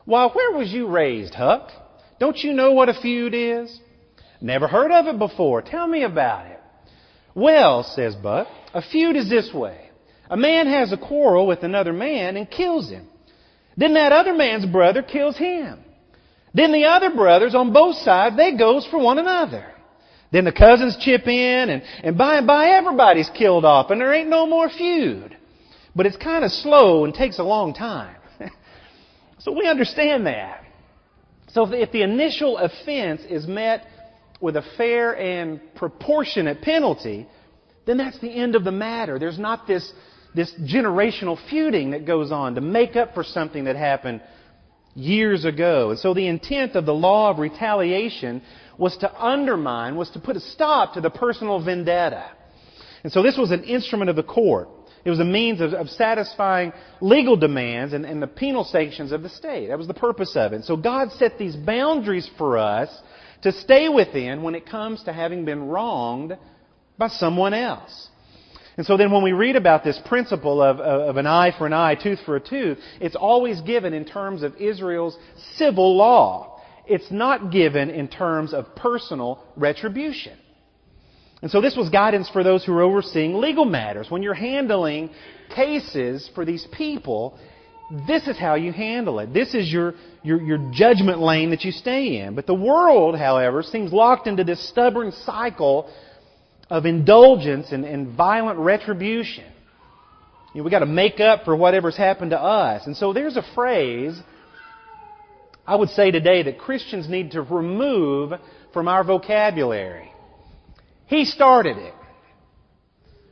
Why, 0.04 0.30
where 0.30 0.58
was 0.58 0.72
you 0.72 0.88
raised, 0.88 1.36
Huck? 1.36 1.70
Don't 2.20 2.40
you 2.40 2.54
know 2.54 2.72
what 2.72 2.90
a 2.90 3.00
feud 3.00 3.36
is? 3.36 3.80
Never 4.42 4.68
heard 4.68 4.90
of 4.90 5.06
it 5.06 5.20
before. 5.20 5.62
Tell 5.62 5.86
me 5.86 6.02
about 6.02 6.48
it. 6.48 6.60
Well, 7.36 7.84
says 7.84 8.16
Buck, 8.16 8.48
a 8.74 8.82
feud 8.82 9.16
is 9.16 9.30
this 9.30 9.54
way. 9.54 9.92
A 10.28 10.38
man 10.38 10.66
has 10.66 10.92
a 10.92 10.98
quarrel 10.98 11.46
with 11.46 11.62
another 11.62 11.94
man 11.94 12.36
and 12.36 12.50
kills 12.50 12.90
him. 12.90 13.08
Then 13.80 13.94
that 13.94 14.12
other 14.12 14.34
man's 14.34 14.66
brother 14.66 15.02
kills 15.02 15.38
him. 15.38 15.80
Then 16.54 16.74
the 16.74 16.86
other 16.86 17.16
brothers 17.16 17.56
on 17.56 17.72
both 17.72 17.96
sides, 17.96 18.36
they 18.36 18.58
goes 18.58 18.86
for 18.86 19.00
one 19.00 19.18
another. 19.18 19.66
Then 20.34 20.44
the 20.44 20.52
cousins 20.52 20.98
chip 21.00 21.26
in 21.28 21.70
and, 21.70 21.82
and 22.04 22.18
by 22.18 22.36
and 22.36 22.46
by 22.46 22.72
everybody's 22.72 23.30
killed 23.30 23.64
off 23.64 23.90
and 23.90 24.02
there 24.02 24.14
ain't 24.14 24.28
no 24.30 24.46
more 24.46 24.70
feud. 24.70 25.38
But 25.96 26.06
it's 26.08 26.18
kind 26.18 26.44
of 26.44 26.52
slow 26.52 27.06
and 27.06 27.14
takes 27.14 27.40
a 27.40 27.44
long 27.44 27.74
time. 27.74 28.18
so 29.40 29.54
we 29.54 29.66
understand 29.66 30.26
that. 30.26 30.66
So 31.48 31.72
if 31.72 31.94
the 31.94 32.04
initial 32.04 32.58
offense 32.58 33.22
is 33.30 33.48
met 33.48 33.86
with 34.42 34.58
a 34.58 34.64
fair 34.76 35.18
and 35.18 35.62
proportionate 35.76 36.62
penalty, 36.62 37.28
then 37.86 37.96
that's 37.96 38.20
the 38.20 38.30
end 38.30 38.56
of 38.56 38.66
the 38.66 38.72
matter. 38.72 39.18
There's 39.20 39.40
not 39.40 39.68
this, 39.68 39.94
this 40.36 40.54
generational 40.62 41.38
feuding 41.50 41.92
that 41.92 42.06
goes 42.06 42.32
on 42.32 42.56
to 42.56 42.62
make 42.62 42.96
up 42.96 43.14
for 43.14 43.24
something 43.24 43.66
that 43.66 43.76
happened 43.76 44.22
years 44.96 45.46
ago. 45.46 45.92
And 45.92 46.00
so 46.00 46.14
the 46.14 46.28
intent 46.28 46.76
of 46.76 46.86
the 46.86 46.94
law 46.94 47.32
of 47.32 47.40
retaliation 47.40 48.42
was 48.78 48.98
to 48.98 49.14
undermine, 49.14 49.96
was 49.96 50.10
to 50.12 50.20
put 50.20 50.36
a 50.36 50.40
stop 50.40 50.94
to 50.94 51.02
the 51.02 51.10
personal 51.10 51.64
vendetta. 51.64 52.32
And 53.04 53.12
so 53.12 53.24
this 53.24 53.38
was 53.38 53.52
an 53.52 53.64
instrument 53.64 54.10
of 54.10 54.16
the 54.16 54.24
court. 54.24 54.70
It 55.06 55.10
was 55.10 55.20
a 55.20 55.26
means 55.26 55.62
of, 55.62 55.74
of 55.74 55.90
satisfying 55.90 56.74
legal 57.00 57.38
demands 57.38 57.94
and, 57.94 58.06
and 58.06 58.22
the 58.22 58.28
penal 58.28 58.66
sanctions 58.66 59.12
of 59.12 59.24
the 59.24 59.30
state. 59.30 59.68
That 59.68 59.78
was 59.78 59.88
the 59.88 59.94
purpose 59.94 60.36
of 60.36 60.54
it. 60.54 60.66
So 60.66 60.76
God 60.76 61.12
set 61.14 61.38
these 61.38 61.56
boundaries 61.56 62.30
for 62.38 62.58
us 62.58 62.90
to 63.44 63.54
stay 63.54 63.88
within 63.88 64.44
when 64.44 64.56
it 64.56 64.66
comes 64.66 65.04
to 65.04 65.14
having 65.14 65.46
been 65.46 65.68
wronged 65.68 66.38
by 66.98 67.08
someone 67.08 67.54
else. 67.54 68.10
And 68.80 68.86
so 68.86 68.96
then 68.96 69.12
when 69.12 69.24
we 69.24 69.34
read 69.34 69.58
about 69.58 69.84
this 69.84 70.00
principle 70.06 70.62
of, 70.62 70.80
of 70.80 71.18
an 71.18 71.28
eye 71.28 71.52
for 71.58 71.68
an 71.68 71.74
eye, 71.74 71.96
tooth 71.96 72.20
for 72.26 72.38
a 72.38 72.40
tooth, 72.40 72.78
it's 73.02 73.14
always 73.18 73.60
given 73.60 73.94
in 73.94 74.06
terms 74.06 74.42
of 74.42 74.56
Israel's 74.56 75.18
civil 75.58 75.98
law. 75.98 76.62
It's 76.88 77.12
not 77.12 77.52
given 77.52 77.90
in 77.90 78.08
terms 78.08 78.54
of 78.54 78.74
personal 78.78 79.44
retribution. 79.58 80.38
And 81.42 81.52
so 81.52 81.60
this 81.60 81.76
was 81.76 81.90
guidance 81.90 82.30
for 82.30 82.42
those 82.42 82.64
who 82.64 82.72
are 82.72 82.82
overseeing 82.82 83.34
legal 83.34 83.66
matters. 83.66 84.10
When 84.10 84.24
you're 84.24 84.34
handling 84.34 85.10
cases 85.54 86.30
for 86.34 86.46
these 86.46 86.66
people, 86.72 87.38
this 88.08 88.30
is 88.30 88.38
how 88.38 88.56
you 88.56 88.72
handle 88.72 89.20
it. 89.20 89.34
This 89.34 89.54
is 89.54 89.70
your, 89.70 89.96
your, 90.24 90.42
your 90.42 90.72
judgment 90.72 91.20
lane 91.20 91.50
that 91.50 91.66
you 91.66 91.74
stay 91.74 92.22
in. 92.22 92.34
But 92.34 92.48
the 92.48 92.54
world, 92.54 93.18
however, 93.18 93.62
seems 93.62 93.92
locked 93.92 94.26
into 94.26 94.46
this 94.46 94.70
stubborn 94.70 95.12
cycle 95.26 95.92
of 96.70 96.86
indulgence 96.86 97.72
and, 97.72 97.84
and 97.86 98.16
violent 98.16 98.60
retribution. 98.60 99.46
You 100.54 100.60
know, 100.60 100.64
we've 100.64 100.72
got 100.72 100.80
to 100.80 100.86
make 100.86 101.20
up 101.20 101.46
for 101.46 101.56
whatever's 101.56 101.98
happened 101.98 102.32
to 102.32 102.40
us. 102.40 102.86
And 102.86 102.96
so 102.96 103.14
there's 103.14 103.38
a 103.38 103.44
phrase 103.56 104.20
I 105.70 105.76
would 105.76 105.90
say 105.90 106.10
today 106.10 106.42
that 106.44 106.58
Christians 106.58 107.08
need 107.08 107.32
to 107.32 107.44
remove 107.44 108.34
from 108.74 108.88
our 108.88 109.04
vocabulary. 109.04 110.12
He 111.06 111.26
started 111.26 111.78
it. 111.78 111.94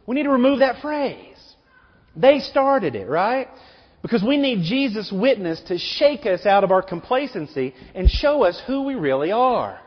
We 0.05 0.15
need 0.15 0.23
to 0.23 0.29
remove 0.29 0.59
that 0.59 0.79
phrase. 0.79 1.35
They 2.15 2.39
started 2.39 2.95
it, 2.95 3.07
right? 3.07 3.47
Because 4.03 4.23
we 4.23 4.37
need 4.37 4.63
Jesus' 4.63 5.11
witness 5.11 5.59
to 5.67 5.79
shake 5.79 6.27
us 6.27 6.45
out 6.45 6.63
of 6.63 6.69
our 6.69 6.83
complacency 6.83 7.73
and 7.95 8.07
show 8.07 8.43
us 8.43 8.61
who 8.67 8.83
we 8.83 8.93
really 8.93 9.31
are 9.31 9.79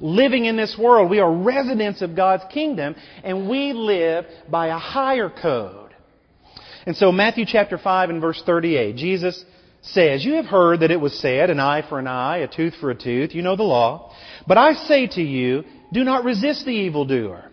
living 0.00 0.44
in 0.44 0.56
this 0.56 0.76
world. 0.78 1.10
We 1.10 1.20
are 1.20 1.32
residents 1.32 2.02
of 2.02 2.16
God's 2.16 2.44
kingdom, 2.52 2.94
and 3.24 3.48
we 3.48 3.72
live 3.72 4.26
by 4.50 4.68
a 4.68 4.78
higher 4.78 5.30
code. 5.30 5.94
And 6.86 6.96
so, 6.96 7.10
Matthew 7.10 7.44
chapter 7.46 7.78
5 7.78 8.10
and 8.10 8.20
verse 8.20 8.42
38, 8.46 8.96
Jesus 8.96 9.44
says, 9.82 10.24
You 10.24 10.34
have 10.34 10.46
heard 10.46 10.80
that 10.80 10.90
it 10.90 11.00
was 11.00 11.18
said, 11.18 11.50
an 11.50 11.60
eye 11.60 11.82
for 11.88 11.98
an 11.98 12.06
eye, 12.06 12.38
a 12.38 12.48
tooth 12.48 12.74
for 12.80 12.90
a 12.90 12.94
tooth. 12.94 13.34
You 13.34 13.42
know 13.42 13.56
the 13.56 13.62
law. 13.62 14.14
But 14.46 14.58
I 14.58 14.74
say 14.74 15.06
to 15.08 15.22
you, 15.22 15.64
do 15.92 16.04
not 16.04 16.24
resist 16.24 16.64
the 16.64 16.72
evildoer. 16.72 17.50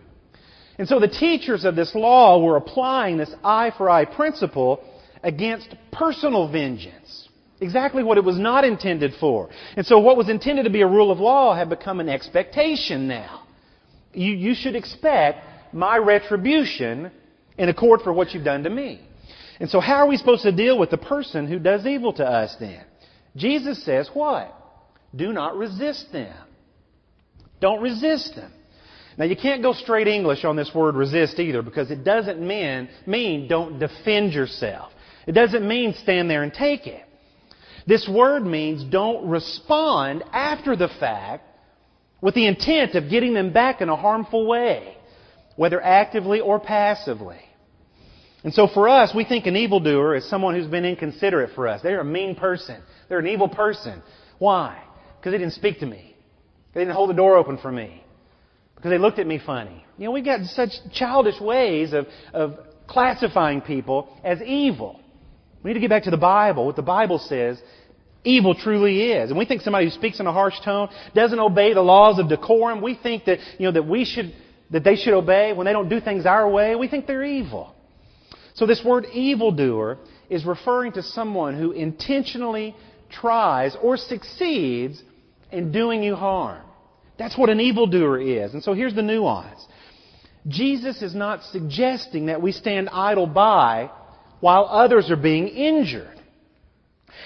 And 0.78 0.88
so 0.88 0.98
the 0.98 1.08
teachers 1.08 1.64
of 1.64 1.76
this 1.76 1.94
law 1.94 2.42
were 2.42 2.56
applying 2.56 3.16
this 3.16 3.32
eye 3.44 3.72
for 3.76 3.88
eye 3.88 4.04
principle 4.04 4.82
against 5.22 5.74
personal 5.92 6.50
vengeance. 6.50 7.03
Exactly 7.60 8.02
what 8.02 8.18
it 8.18 8.24
was 8.24 8.38
not 8.38 8.64
intended 8.64 9.12
for. 9.20 9.48
And 9.76 9.86
so 9.86 9.98
what 9.98 10.16
was 10.16 10.28
intended 10.28 10.64
to 10.64 10.70
be 10.70 10.82
a 10.82 10.86
rule 10.86 11.10
of 11.10 11.18
law 11.18 11.54
had 11.54 11.68
become 11.68 12.00
an 12.00 12.08
expectation 12.08 13.06
now. 13.06 13.42
You, 14.12 14.32
you 14.32 14.54
should 14.54 14.74
expect 14.74 15.44
my 15.72 15.96
retribution 15.96 17.10
in 17.56 17.68
accord 17.68 18.00
for 18.02 18.12
what 18.12 18.32
you've 18.32 18.44
done 18.44 18.64
to 18.64 18.70
me. 18.70 19.00
And 19.60 19.70
so 19.70 19.80
how 19.80 19.96
are 19.96 20.08
we 20.08 20.16
supposed 20.16 20.42
to 20.42 20.52
deal 20.52 20.78
with 20.78 20.90
the 20.90 20.98
person 20.98 21.46
who 21.46 21.58
does 21.58 21.86
evil 21.86 22.12
to 22.14 22.24
us 22.24 22.56
then? 22.58 22.84
Jesus 23.36 23.84
says 23.84 24.10
what? 24.12 24.52
Do 25.14 25.32
not 25.32 25.56
resist 25.56 26.12
them. 26.12 26.34
Don't 27.60 27.80
resist 27.80 28.34
them. 28.34 28.52
Now 29.16 29.26
you 29.26 29.36
can't 29.36 29.62
go 29.62 29.72
straight 29.72 30.08
English 30.08 30.44
on 30.44 30.56
this 30.56 30.72
word 30.74 30.96
resist 30.96 31.38
either 31.38 31.62
because 31.62 31.90
it 31.90 32.02
doesn't 32.02 32.40
mean, 32.40 32.88
mean 33.06 33.46
don't 33.46 33.78
defend 33.78 34.32
yourself. 34.32 34.92
It 35.26 35.32
doesn't 35.32 35.66
mean 35.66 35.94
stand 36.02 36.28
there 36.28 36.42
and 36.42 36.52
take 36.52 36.86
it. 36.86 37.03
This 37.86 38.08
word 38.08 38.44
means 38.44 38.84
don't 38.84 39.28
respond 39.28 40.24
after 40.32 40.76
the 40.76 40.88
fact 40.88 41.46
with 42.20 42.34
the 42.34 42.46
intent 42.46 42.94
of 42.94 43.10
getting 43.10 43.34
them 43.34 43.52
back 43.52 43.82
in 43.82 43.88
a 43.90 43.96
harmful 43.96 44.46
way, 44.46 44.96
whether 45.56 45.82
actively 45.82 46.40
or 46.40 46.58
passively. 46.58 47.40
And 48.42 48.52
so 48.52 48.66
for 48.66 48.88
us, 48.88 49.14
we 49.14 49.24
think 49.24 49.46
an 49.46 49.56
evildoer 49.56 50.16
is 50.16 50.28
someone 50.28 50.54
who's 50.54 50.66
been 50.66 50.84
inconsiderate 50.84 51.54
for 51.54 51.68
us. 51.68 51.82
They're 51.82 52.00
a 52.00 52.04
mean 52.04 52.34
person. 52.34 52.82
They're 53.08 53.18
an 53.18 53.26
evil 53.26 53.48
person. 53.48 54.02
Why? 54.38 54.82
Because 55.18 55.32
they 55.32 55.38
didn't 55.38 55.54
speak 55.54 55.80
to 55.80 55.86
me. 55.86 56.16
They 56.72 56.80
didn't 56.80 56.94
hold 56.94 57.10
the 57.10 57.14
door 57.14 57.36
open 57.36 57.58
for 57.58 57.72
me. 57.72 58.04
Because 58.74 58.90
they 58.90 58.98
looked 58.98 59.18
at 59.18 59.26
me 59.26 59.40
funny. 59.44 59.84
You 59.96 60.06
know, 60.06 60.10
we've 60.10 60.24
got 60.24 60.44
such 60.46 60.72
childish 60.92 61.40
ways 61.40 61.92
of, 61.92 62.06
of 62.32 62.58
classifying 62.86 63.60
people 63.60 64.14
as 64.24 64.42
evil. 64.42 65.00
We 65.64 65.70
need 65.70 65.74
to 65.74 65.80
get 65.80 65.90
back 65.90 66.04
to 66.04 66.10
the 66.10 66.16
Bible, 66.16 66.66
what 66.66 66.76
the 66.76 66.82
Bible 66.82 67.18
says 67.18 67.60
evil 68.24 68.54
truly 68.54 69.12
is. 69.12 69.30
And 69.30 69.38
we 69.38 69.44
think 69.44 69.62
somebody 69.62 69.86
who 69.86 69.90
speaks 69.90 70.18
in 70.20 70.26
a 70.26 70.32
harsh 70.32 70.54
tone 70.64 70.88
doesn't 71.14 71.38
obey 71.38 71.74
the 71.74 71.82
laws 71.82 72.18
of 72.18 72.28
decorum. 72.28 72.80
We 72.80 72.94
think 72.94 73.26
that, 73.26 73.38
you 73.58 73.66
know, 73.66 73.72
that 73.72 73.86
we 73.86 74.04
should, 74.04 74.34
that 74.70 74.82
they 74.82 74.96
should 74.96 75.12
obey 75.12 75.52
when 75.52 75.66
they 75.66 75.72
don't 75.72 75.88
do 75.88 76.00
things 76.00 76.26
our 76.26 76.48
way. 76.48 76.74
We 76.74 76.88
think 76.88 77.06
they're 77.06 77.24
evil. 77.24 77.74
So 78.54 78.66
this 78.66 78.82
word 78.84 79.06
evildoer 79.12 79.98
is 80.30 80.44
referring 80.44 80.92
to 80.92 81.02
someone 81.02 81.58
who 81.58 81.72
intentionally 81.72 82.74
tries 83.10 83.76
or 83.80 83.96
succeeds 83.96 85.02
in 85.52 85.70
doing 85.72 86.02
you 86.02 86.14
harm. 86.14 86.62
That's 87.18 87.36
what 87.36 87.50
an 87.50 87.60
evildoer 87.60 88.20
is. 88.20 88.54
And 88.54 88.62
so 88.62 88.72
here's 88.72 88.94
the 88.94 89.02
nuance. 89.02 89.64
Jesus 90.48 91.00
is 91.02 91.14
not 91.14 91.42
suggesting 91.44 92.26
that 92.26 92.42
we 92.42 92.52
stand 92.52 92.88
idle 92.90 93.26
by 93.26 93.90
while 94.44 94.66
others 94.66 95.10
are 95.10 95.16
being 95.16 95.48
injured. 95.48 96.20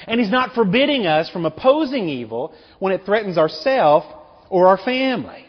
And 0.06 0.20
He's 0.20 0.30
not 0.30 0.54
forbidding 0.54 1.04
us 1.04 1.28
from 1.28 1.46
opposing 1.46 2.08
evil 2.08 2.54
when 2.78 2.92
it 2.92 3.04
threatens 3.04 3.36
ourself 3.36 4.04
or 4.48 4.68
our 4.68 4.78
family. 4.78 5.44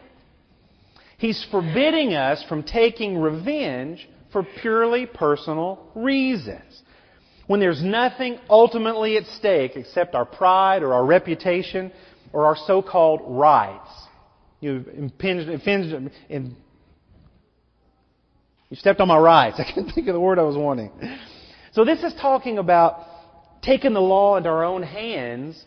He's 1.20 1.46
forbidding 1.52 2.16
us 2.16 2.44
from 2.50 2.64
taking 2.64 3.20
revenge 3.20 4.10
for 4.32 4.44
purely 4.62 5.06
personal 5.06 5.92
reasons. 5.94 6.82
When 7.46 7.60
there's 7.60 7.84
nothing 7.84 8.40
ultimately 8.50 9.18
at 9.18 9.28
stake 9.38 9.74
except 9.76 10.16
our 10.16 10.26
pride 10.26 10.82
or 10.82 10.96
our 10.96 11.06
reputation 11.06 11.92
or 12.34 12.48
our 12.48 12.56
so-called 12.66 13.22
rights. 13.28 13.92
You 14.60 14.86
impinged, 14.98 15.48
impinged, 15.48 16.12
in, 16.30 16.56
you 18.72 18.76
stepped 18.76 19.02
on 19.02 19.08
my 19.08 19.20
rights. 19.20 19.60
I 19.60 19.72
can't 19.72 19.94
think 19.94 20.08
of 20.08 20.16
the 20.16 20.20
word 20.20 20.40
I 20.40 20.44
was 20.44 20.58
wanting. 20.58 20.90
So 21.74 21.86
this 21.86 22.04
is 22.04 22.14
talking 22.20 22.58
about 22.58 23.06
taking 23.62 23.94
the 23.94 24.02
law 24.02 24.38
into 24.38 24.50
our 24.50 24.64
own 24.64 24.84
hands 24.84 25.64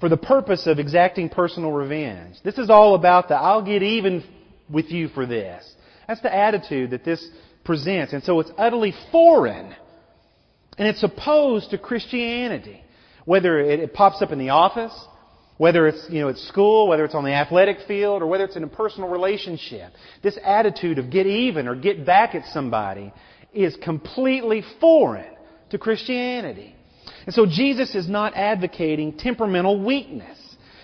for 0.00 0.08
the 0.08 0.16
purpose 0.16 0.66
of 0.66 0.78
exacting 0.78 1.28
personal 1.28 1.72
revenge. 1.72 2.36
This 2.44 2.58
is 2.58 2.70
all 2.70 2.94
about 2.94 3.28
the 3.28 3.34
I'll 3.34 3.64
get 3.64 3.82
even 3.82 4.24
with 4.70 4.90
you 4.90 5.08
for 5.08 5.26
this. 5.26 5.64
That's 6.06 6.20
the 6.20 6.34
attitude 6.34 6.90
that 6.90 7.04
this 7.04 7.26
presents. 7.64 8.12
And 8.12 8.22
so 8.22 8.38
it's 8.40 8.50
utterly 8.56 8.92
foreign. 9.10 9.74
And 10.78 10.86
it's 10.86 11.02
opposed 11.02 11.70
to 11.70 11.78
Christianity. 11.78 12.82
Whether 13.24 13.58
it, 13.58 13.92
pops 13.92 14.22
up 14.22 14.30
in 14.30 14.38
the 14.38 14.50
office, 14.50 14.92
whether 15.56 15.88
it's, 15.88 16.06
you 16.08 16.20
know, 16.20 16.28
at 16.28 16.36
school, 16.36 16.86
whether 16.86 17.04
it's 17.04 17.14
on 17.14 17.24
the 17.24 17.32
athletic 17.32 17.78
field, 17.88 18.22
or 18.22 18.26
whether 18.26 18.44
it's 18.44 18.54
in 18.54 18.62
a 18.62 18.68
personal 18.68 19.08
relationship. 19.08 19.92
This 20.22 20.38
attitude 20.44 20.98
of 20.98 21.10
get 21.10 21.26
even 21.26 21.66
or 21.66 21.74
get 21.74 22.06
back 22.06 22.36
at 22.36 22.44
somebody 22.52 23.12
is 23.52 23.76
completely 23.76 24.62
foreign 24.80 25.32
to 25.70 25.78
Christianity. 25.78 26.74
And 27.24 27.34
so 27.34 27.46
Jesus 27.46 27.94
is 27.94 28.08
not 28.08 28.34
advocating 28.36 29.16
temperamental 29.18 29.82
weakness. 29.84 30.38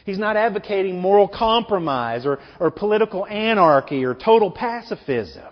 He's 0.04 0.18
not 0.18 0.36
advocating 0.36 1.00
moral 1.00 1.28
compromise 1.28 2.26
or, 2.26 2.40
or 2.58 2.70
political 2.70 3.24
anarchy 3.26 4.04
or 4.04 4.14
total 4.14 4.50
pacifism. 4.50 5.44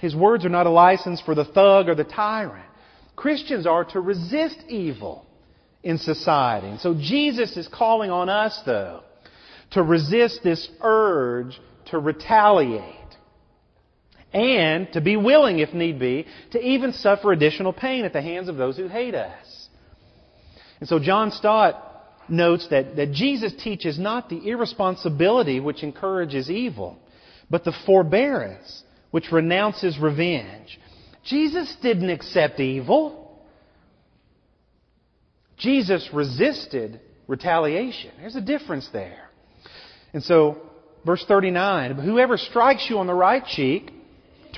His 0.00 0.14
words 0.14 0.44
are 0.44 0.50
not 0.50 0.66
a 0.66 0.70
license 0.70 1.20
for 1.20 1.34
the 1.34 1.44
thug 1.44 1.88
or 1.88 1.96
the 1.96 2.04
tyrant. 2.04 2.64
Christians 3.16 3.66
are 3.66 3.84
to 3.86 4.00
resist 4.00 4.62
evil 4.68 5.26
in 5.82 5.98
society. 5.98 6.68
And 6.68 6.80
so 6.80 6.94
Jesus 6.94 7.56
is 7.56 7.66
calling 7.66 8.12
on 8.12 8.28
us, 8.28 8.60
though, 8.64 9.02
to 9.72 9.82
resist 9.82 10.40
this 10.44 10.68
urge 10.80 11.60
to 11.86 11.98
retaliate 11.98 12.97
and 14.32 14.92
to 14.92 15.00
be 15.00 15.16
willing, 15.16 15.58
if 15.58 15.72
need 15.72 15.98
be, 15.98 16.26
to 16.52 16.60
even 16.60 16.92
suffer 16.92 17.32
additional 17.32 17.72
pain 17.72 18.04
at 18.04 18.12
the 18.12 18.22
hands 18.22 18.48
of 18.48 18.56
those 18.56 18.76
who 18.76 18.88
hate 18.88 19.14
us. 19.14 19.68
And 20.80 20.88
so 20.88 20.98
John 20.98 21.30
Stott 21.30 21.84
notes 22.28 22.68
that, 22.70 22.96
that 22.96 23.12
Jesus 23.12 23.54
teaches 23.62 23.98
not 23.98 24.28
the 24.28 24.48
irresponsibility 24.48 25.60
which 25.60 25.82
encourages 25.82 26.50
evil, 26.50 26.98
but 27.50 27.64
the 27.64 27.72
forbearance 27.86 28.82
which 29.10 29.32
renounces 29.32 29.98
revenge. 29.98 30.78
Jesus 31.24 31.74
didn't 31.82 32.10
accept 32.10 32.60
evil. 32.60 33.42
Jesus 35.56 36.08
resisted 36.12 37.00
retaliation. 37.26 38.12
There's 38.20 38.36
a 38.36 38.40
difference 38.40 38.88
there. 38.92 39.28
And 40.12 40.22
so, 40.22 40.58
verse 41.04 41.24
39, 41.26 41.96
whoever 41.96 42.36
strikes 42.36 42.88
you 42.88 42.98
on 42.98 43.06
the 43.06 43.14
right 43.14 43.44
cheek, 43.44 43.90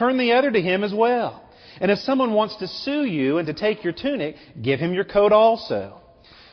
turn 0.00 0.16
the 0.16 0.32
other 0.32 0.50
to 0.50 0.60
him 0.60 0.82
as 0.82 0.94
well. 0.94 1.44
And 1.80 1.90
if 1.90 1.98
someone 2.00 2.32
wants 2.32 2.56
to 2.56 2.66
sue 2.66 3.04
you 3.04 3.38
and 3.38 3.46
to 3.46 3.54
take 3.54 3.84
your 3.84 3.92
tunic, 3.92 4.34
give 4.60 4.80
him 4.80 4.92
your 4.94 5.04
coat 5.04 5.30
also. 5.30 6.00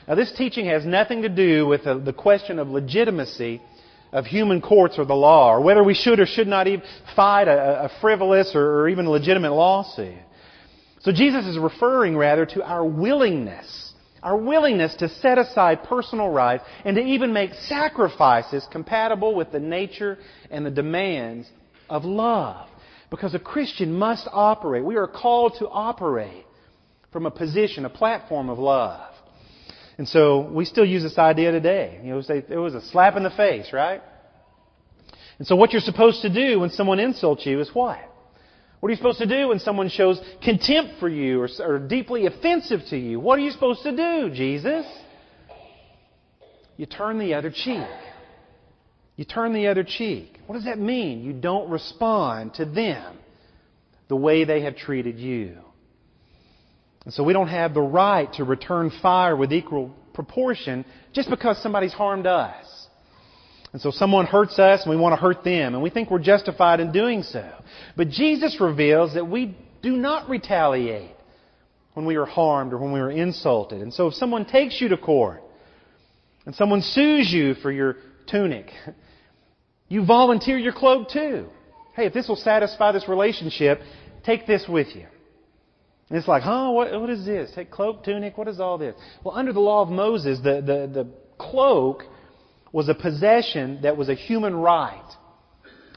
Now, 0.07 0.15
this 0.15 0.31
teaching 0.33 0.65
has 0.67 0.85
nothing 0.85 1.21
to 1.23 1.29
do 1.29 1.65
with 1.65 1.83
the, 1.83 2.13
question 2.13 2.59
of 2.59 2.67
legitimacy 2.67 3.61
of 4.11 4.25
human 4.25 4.61
courts 4.61 4.97
or 4.97 5.05
the 5.05 5.13
law, 5.13 5.53
or 5.53 5.61
whether 5.61 5.83
we 5.83 5.93
should 5.93 6.19
or 6.19 6.25
should 6.25 6.47
not 6.47 6.67
even 6.67 6.81
fight 7.15 7.47
a, 7.47 7.85
a 7.85 7.91
frivolous 7.99 8.51
or, 8.53 8.81
or 8.81 8.89
even 8.89 9.09
legitimate 9.09 9.51
lawsuit. 9.51 10.15
So 11.01 11.11
Jesus 11.11 11.45
is 11.45 11.57
referring 11.57 12.17
rather 12.17 12.45
to 12.45 12.63
our 12.63 12.85
willingness, 12.85 13.93
our 14.23 14.37
willingness 14.37 14.95
to 14.95 15.09
set 15.09 15.37
aside 15.37 15.83
personal 15.83 16.29
rights 16.29 16.63
and 16.85 16.95
to 16.95 17.01
even 17.01 17.33
make 17.33 17.53
sacrifices 17.53 18.65
compatible 18.71 19.35
with 19.35 19.51
the 19.51 19.59
nature 19.59 20.17
and 20.49 20.65
the 20.65 20.71
demands 20.71 21.47
of 21.89 22.05
love. 22.05 22.67
Because 23.09 23.33
a 23.33 23.39
Christian 23.39 23.93
must 23.93 24.27
operate. 24.31 24.83
We 24.83 24.97
are 24.97 25.07
called 25.07 25.55
to 25.59 25.67
operate 25.67 26.45
from 27.11 27.25
a 27.25 27.31
position, 27.31 27.85
a 27.85 27.89
platform 27.89 28.49
of 28.49 28.59
love. 28.59 29.13
And 29.97 30.07
so 30.07 30.41
we 30.41 30.65
still 30.65 30.85
use 30.85 31.03
this 31.03 31.17
idea 31.17 31.51
today. 31.51 31.99
You 32.03 32.11
know, 32.11 32.21
it 32.29 32.57
was 32.57 32.75
a 32.75 32.81
slap 32.87 33.15
in 33.15 33.23
the 33.23 33.31
face, 33.31 33.71
right? 33.73 34.01
And 35.39 35.47
so 35.47 35.55
what 35.55 35.71
you're 35.71 35.81
supposed 35.81 36.21
to 36.23 36.29
do 36.29 36.59
when 36.59 36.69
someone 36.69 36.99
insults 36.99 37.45
you 37.45 37.59
is 37.59 37.69
what? 37.73 37.99
What 38.79 38.89
are 38.89 38.91
you 38.91 38.97
supposed 38.97 39.19
to 39.19 39.25
do 39.25 39.47
when 39.47 39.59
someone 39.59 39.89
shows 39.89 40.19
contempt 40.43 40.99
for 40.99 41.09
you 41.09 41.41
or, 41.41 41.49
or 41.59 41.79
deeply 41.79 42.27
offensive 42.27 42.81
to 42.89 42.97
you? 42.97 43.19
What 43.19 43.39
are 43.39 43.41
you 43.41 43.51
supposed 43.51 43.83
to 43.83 43.95
do, 43.95 44.29
Jesus? 44.33 44.85
You 46.75 46.85
turn 46.85 47.17
the 47.17 47.33
other 47.33 47.49
cheek. 47.49 47.87
You 49.17 49.25
turn 49.25 49.53
the 49.53 49.67
other 49.67 49.83
cheek. 49.83 50.39
What 50.45 50.55
does 50.55 50.65
that 50.65 50.79
mean? 50.79 51.23
You 51.23 51.33
don't 51.33 51.69
respond 51.69 52.53
to 52.55 52.65
them 52.65 53.17
the 54.07 54.15
way 54.15 54.45
they 54.45 54.61
have 54.61 54.77
treated 54.77 55.19
you. 55.19 55.57
And 57.03 57.13
so 57.13 57.23
we 57.23 57.33
don't 57.33 57.47
have 57.47 57.73
the 57.73 57.81
right 57.81 58.31
to 58.33 58.43
return 58.43 58.91
fire 59.01 59.35
with 59.35 59.51
equal 59.51 59.93
proportion 60.13 60.85
just 61.13 61.29
because 61.29 61.61
somebody's 61.61 61.93
harmed 61.93 62.27
us. 62.27 62.65
And 63.73 63.81
so 63.81 63.91
someone 63.91 64.25
hurts 64.25 64.59
us 64.59 64.83
and 64.83 64.89
we 64.89 65.01
want 65.01 65.13
to 65.13 65.17
hurt 65.17 65.43
them, 65.43 65.73
and 65.73 65.83
we 65.83 65.89
think 65.89 66.09
we're 66.09 66.19
justified 66.19 66.79
in 66.79 66.91
doing 66.91 67.23
so. 67.23 67.49
But 67.95 68.09
Jesus 68.09 68.59
reveals 68.59 69.13
that 69.15 69.27
we 69.27 69.57
do 69.81 69.97
not 69.97 70.29
retaliate 70.29 71.15
when 71.93 72.05
we 72.05 72.15
are 72.15 72.25
harmed 72.25 72.73
or 72.73 72.77
when 72.77 72.91
we 72.91 72.99
are 72.99 73.11
insulted. 73.11 73.81
And 73.81 73.93
so 73.93 74.07
if 74.07 74.13
someone 74.13 74.45
takes 74.45 74.79
you 74.79 74.89
to 74.89 74.97
court 74.97 75.43
and 76.45 76.55
someone 76.55 76.81
sues 76.81 77.31
you 77.31 77.55
for 77.55 77.71
your 77.71 77.97
tunic, 78.27 78.69
you 79.89 80.05
volunteer 80.05 80.57
your 80.57 80.73
cloak 80.73 81.09
too. 81.09 81.47
Hey, 81.95 82.05
if 82.05 82.13
this 82.13 82.27
will 82.27 82.35
satisfy 82.35 82.91
this 82.91 83.07
relationship, 83.07 83.81
take 84.23 84.45
this 84.45 84.65
with 84.67 84.87
you. 84.95 85.05
And 86.09 86.17
it's 86.17 86.27
like, 86.27 86.43
huh, 86.43 86.71
what, 86.71 86.99
what 86.99 87.09
is 87.09 87.25
this? 87.25 87.51
Take 87.53 87.69
cloak, 87.69 88.03
tunic, 88.03 88.37
what 88.37 88.47
is 88.47 88.59
all 88.59 88.77
this? 88.77 88.95
Well, 89.23 89.35
under 89.35 89.51
the 89.51 89.59
law 89.59 89.81
of 89.81 89.89
Moses, 89.89 90.39
the, 90.39 90.61
the, 90.61 91.03
the 91.03 91.07
cloak 91.37 92.03
was 92.71 92.87
a 92.87 92.93
possession 92.93 93.79
that 93.81 93.97
was 93.97 94.09
a 94.09 94.15
human 94.15 94.55
right. 94.55 95.03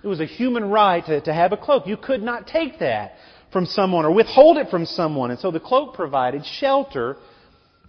It 0.03 0.07
was 0.07 0.21
a 0.21 0.27
human 0.27 0.65
right 0.65 1.05
to, 1.07 1.21
to 1.21 1.33
have 1.33 1.53
a 1.53 1.57
cloak. 1.57 1.87
You 1.87 1.97
could 1.97 2.23
not 2.23 2.47
take 2.47 2.79
that 2.79 3.15
from 3.53 3.67
someone 3.67 4.05
or 4.05 4.13
withhold 4.13 4.57
it 4.57 4.69
from 4.71 4.87
someone. 4.87 5.31
And 5.31 5.39
so 5.39 5.51
the 5.51 5.61
cloak 5.61 5.95
provided 5.95 6.45
shelter 6.45 7.17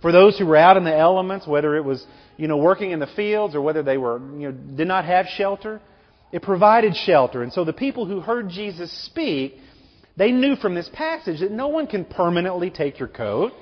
for 0.01 0.11
those 0.11 0.37
who 0.37 0.45
were 0.45 0.57
out 0.57 0.77
in 0.77 0.83
the 0.83 0.95
elements, 0.95 1.47
whether 1.47 1.75
it 1.75 1.85
was, 1.85 2.05
you 2.37 2.47
know, 2.47 2.57
working 2.57 2.91
in 2.91 2.99
the 2.99 3.07
fields 3.15 3.55
or 3.55 3.61
whether 3.61 3.83
they 3.83 3.97
were, 3.97 4.19
you 4.19 4.49
know, 4.49 4.51
did 4.51 4.87
not 4.87 5.05
have 5.05 5.27
shelter. 5.27 5.79
It 6.31 6.41
provided 6.41 6.95
shelter. 6.95 7.43
And 7.43 7.51
so 7.51 7.63
the 7.63 7.73
people 7.73 8.05
who 8.05 8.21
heard 8.21 8.49
Jesus 8.49 8.91
speak 9.05 9.57
they 10.17 10.31
knew 10.31 10.55
from 10.55 10.75
this 10.75 10.89
passage 10.93 11.39
that 11.39 11.51
no 11.51 11.69
one 11.69 11.87
can 11.87 12.05
permanently 12.05 12.69
take 12.69 12.99
your 12.99 13.07
coat. 13.07 13.53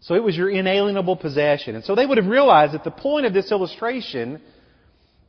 So 0.00 0.14
it 0.14 0.22
was 0.22 0.36
your 0.36 0.50
inalienable 0.50 1.16
possession. 1.16 1.74
And 1.74 1.84
so 1.84 1.94
they 1.94 2.06
would 2.06 2.18
have 2.18 2.26
realized 2.26 2.74
that 2.74 2.84
the 2.84 2.90
point 2.90 3.26
of 3.26 3.32
this 3.32 3.50
illustration 3.50 4.40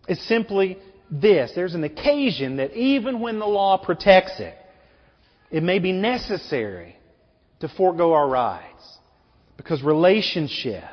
is 0.07 0.21
simply 0.27 0.77
this. 1.09 1.51
There's 1.55 1.75
an 1.75 1.83
occasion 1.83 2.57
that 2.57 2.73
even 2.73 3.19
when 3.19 3.39
the 3.39 3.45
law 3.45 3.77
protects 3.77 4.39
it, 4.39 4.55
it 5.49 5.63
may 5.63 5.79
be 5.79 5.91
necessary 5.91 6.95
to 7.59 7.67
forego 7.67 8.13
our 8.13 8.27
rights. 8.27 8.97
Because 9.57 9.83
relationship 9.83 10.83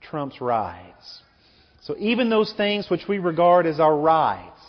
trumps 0.00 0.40
rights. 0.40 1.22
So 1.88 1.96
even 1.98 2.28
those 2.28 2.52
things 2.52 2.90
which 2.90 3.08
we 3.08 3.18
regard 3.18 3.64
as 3.64 3.80
our 3.80 3.96
rights, 3.96 4.60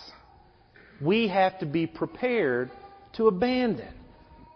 we 1.01 1.27
have 1.27 1.59
to 1.59 1.65
be 1.65 1.85
prepared 1.85 2.71
to 3.17 3.27
abandon 3.27 3.93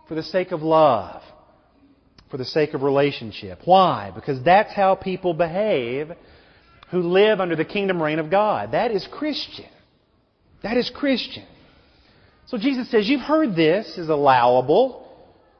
for 0.08 0.15
the 0.15 0.23
sake 0.23 0.54
of 0.54 0.62
love, 0.62 1.21
for 2.32 2.38
the 2.38 2.45
sake 2.45 2.73
of 2.73 2.82
relationship. 2.82 3.60
Why? 3.65 4.13
Because 4.15 4.41
that's 4.45 4.73
how 4.73 4.95
people 4.95 5.34
behave 5.34 6.13
who 6.89 7.02
live 7.02 7.41
under 7.41 7.58
the 7.58 7.65
kingdom 7.65 8.02
reign 8.02 8.17
of 8.17 8.32
God. 8.32 8.71
That 8.71 8.91
is 8.91 9.06
Christian. 9.12 9.67
That 10.62 10.78
is 10.78 10.89
Christian. 10.89 11.45
So 12.45 12.58
Jesus 12.58 12.89
says, 12.89 13.10
You've 13.10 13.19
heard 13.19 13.58
this 13.58 13.97
is 13.97 14.08
allowable. 14.08 15.06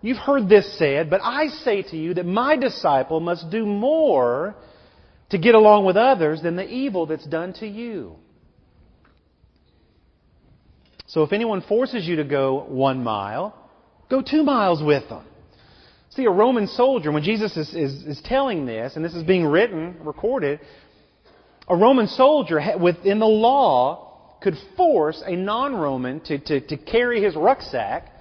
You've 0.02 0.16
heard 0.20 0.48
this 0.48 0.78
said, 0.78 1.10
but 1.10 1.20
I 1.22 1.48
say 1.48 1.82
to 1.82 1.98
you 1.98 2.14
that 2.14 2.26
my 2.26 2.56
disciple 2.56 3.20
must 3.20 3.50
do 3.50 3.66
more 3.66 4.56
to 5.34 5.40
get 5.40 5.56
along 5.56 5.84
with 5.84 5.98
others 5.98 6.44
than 6.44 6.56
the 6.56 6.68
evil 6.68 7.08
that's 7.08 7.26
done 7.26 7.54
to 7.54 7.68
you. 7.68 8.16
So 11.08 11.24
if 11.24 11.34
anyone 11.34 11.62
forces 11.62 12.08
you 12.08 12.18
to 12.18 12.24
go 12.24 12.66
one 12.68 13.04
mile, 13.04 13.56
go 14.12 14.22
two 14.22 14.44
miles 14.44 14.84
with 14.84 15.10
them. 15.10 15.26
See, 16.12 16.26
a 16.26 16.30
Roman 16.30 16.68
soldier, 16.68 17.12
when 17.12 17.24
Jesus 17.24 17.58
is, 17.58 17.74
is, 17.74 18.04
is 18.04 18.22
telling 18.24 18.68
this, 18.68 18.96
and 18.96 19.04
this 19.04 19.16
is 19.16 19.24
being 19.24 19.48
written, 19.48 19.98
recorded, 20.04 20.60
a 21.68 21.76
Roman 21.76 22.06
soldier 22.06 22.62
within 22.80 23.18
the 23.18 23.26
law 23.26 24.38
could 24.40 24.56
force 24.78 25.24
a 25.26 25.36
non-Roman 25.36 26.20
to, 26.26 26.38
to, 26.38 26.62
to 26.62 26.78
carry 26.78 27.24
his 27.24 27.36
rucksack 27.36 28.13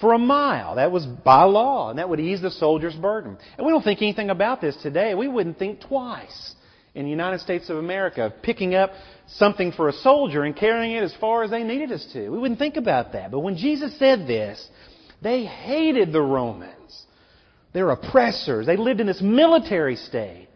for 0.00 0.12
a 0.14 0.18
mile. 0.18 0.76
That 0.76 0.90
was 0.90 1.06
by 1.06 1.44
law, 1.44 1.90
and 1.90 1.98
that 1.98 2.08
would 2.08 2.20
ease 2.20 2.40
the 2.40 2.50
soldier's 2.50 2.94
burden. 2.94 3.36
And 3.56 3.66
we 3.66 3.72
don't 3.72 3.82
think 3.82 4.02
anything 4.02 4.30
about 4.30 4.60
this 4.60 4.76
today. 4.82 5.14
We 5.14 5.28
wouldn't 5.28 5.58
think 5.58 5.80
twice 5.80 6.54
in 6.94 7.04
the 7.04 7.10
United 7.10 7.40
States 7.40 7.70
of 7.70 7.76
America, 7.76 8.26
of 8.26 8.42
picking 8.42 8.74
up 8.74 8.90
something 9.28 9.72
for 9.72 9.88
a 9.88 9.92
soldier 9.92 10.42
and 10.42 10.56
carrying 10.56 10.96
it 10.96 11.04
as 11.04 11.14
far 11.20 11.44
as 11.44 11.50
they 11.50 11.62
needed 11.62 11.92
us 11.92 12.04
to. 12.12 12.28
We 12.30 12.38
wouldn't 12.38 12.58
think 12.58 12.76
about 12.76 13.12
that. 13.12 13.30
But 13.30 13.40
when 13.40 13.56
Jesus 13.56 13.96
said 13.98 14.26
this, 14.26 14.66
they 15.22 15.44
hated 15.44 16.12
the 16.12 16.22
Romans. 16.22 17.04
They're 17.72 17.90
oppressors. 17.90 18.66
They 18.66 18.76
lived 18.76 19.00
in 19.00 19.06
this 19.06 19.22
military 19.22 19.96
state 19.96 20.48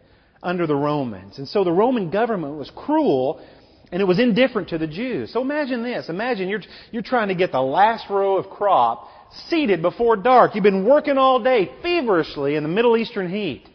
under 0.43 0.67
the 0.67 0.75
Romans. 0.75 1.37
And 1.37 1.47
so 1.47 1.63
the 1.63 1.71
Roman 1.71 2.09
government 2.09 2.57
was 2.57 2.69
cruel 2.75 3.45
and 3.91 4.01
it 4.01 4.05
was 4.05 4.19
indifferent 4.19 4.69
to 4.69 4.77
the 4.77 4.87
Jews. 4.87 5.31
So 5.31 5.41
imagine 5.41 5.83
this. 5.83 6.09
Imagine 6.09 6.49
you're, 6.49 6.61
you're 6.91 7.03
trying 7.03 7.29
to 7.29 7.35
get 7.35 7.51
the 7.51 7.61
last 7.61 8.09
row 8.09 8.37
of 8.37 8.49
crop 8.49 9.07
seeded 9.49 9.81
before 9.81 10.15
dark. 10.15 10.55
You've 10.55 10.63
been 10.63 10.85
working 10.85 11.17
all 11.17 11.41
day 11.41 11.71
feverishly 11.81 12.55
in 12.55 12.63
the 12.63 12.69
Middle 12.69 12.97
Eastern 12.97 13.29
heat. 13.29 13.67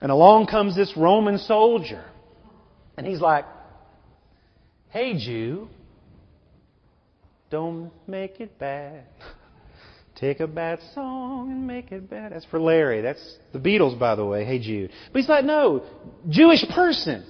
And 0.00 0.12
along 0.12 0.46
comes 0.46 0.76
this 0.76 0.96
Roman 0.96 1.38
soldier. 1.38 2.04
And 2.96 3.06
he's 3.06 3.20
like, 3.20 3.44
Hey, 4.90 5.18
Jew, 5.18 5.68
don't 7.50 7.92
make 8.06 8.40
it 8.40 8.58
bad. 8.58 9.04
Take 10.16 10.40
a 10.40 10.46
bad 10.46 10.78
song 10.94 11.50
and 11.50 11.66
make 11.66 11.92
it 11.92 12.08
bad. 12.08 12.32
That's 12.32 12.46
for 12.46 12.58
Larry. 12.58 13.02
That's 13.02 13.36
the 13.52 13.58
Beatles, 13.58 13.98
by 13.98 14.14
the 14.14 14.24
way. 14.24 14.46
Hey, 14.46 14.58
Jude. 14.58 14.90
But 15.12 15.20
he's 15.20 15.28
like, 15.28 15.44
no, 15.44 15.84
Jewish 16.30 16.64
person. 16.74 17.26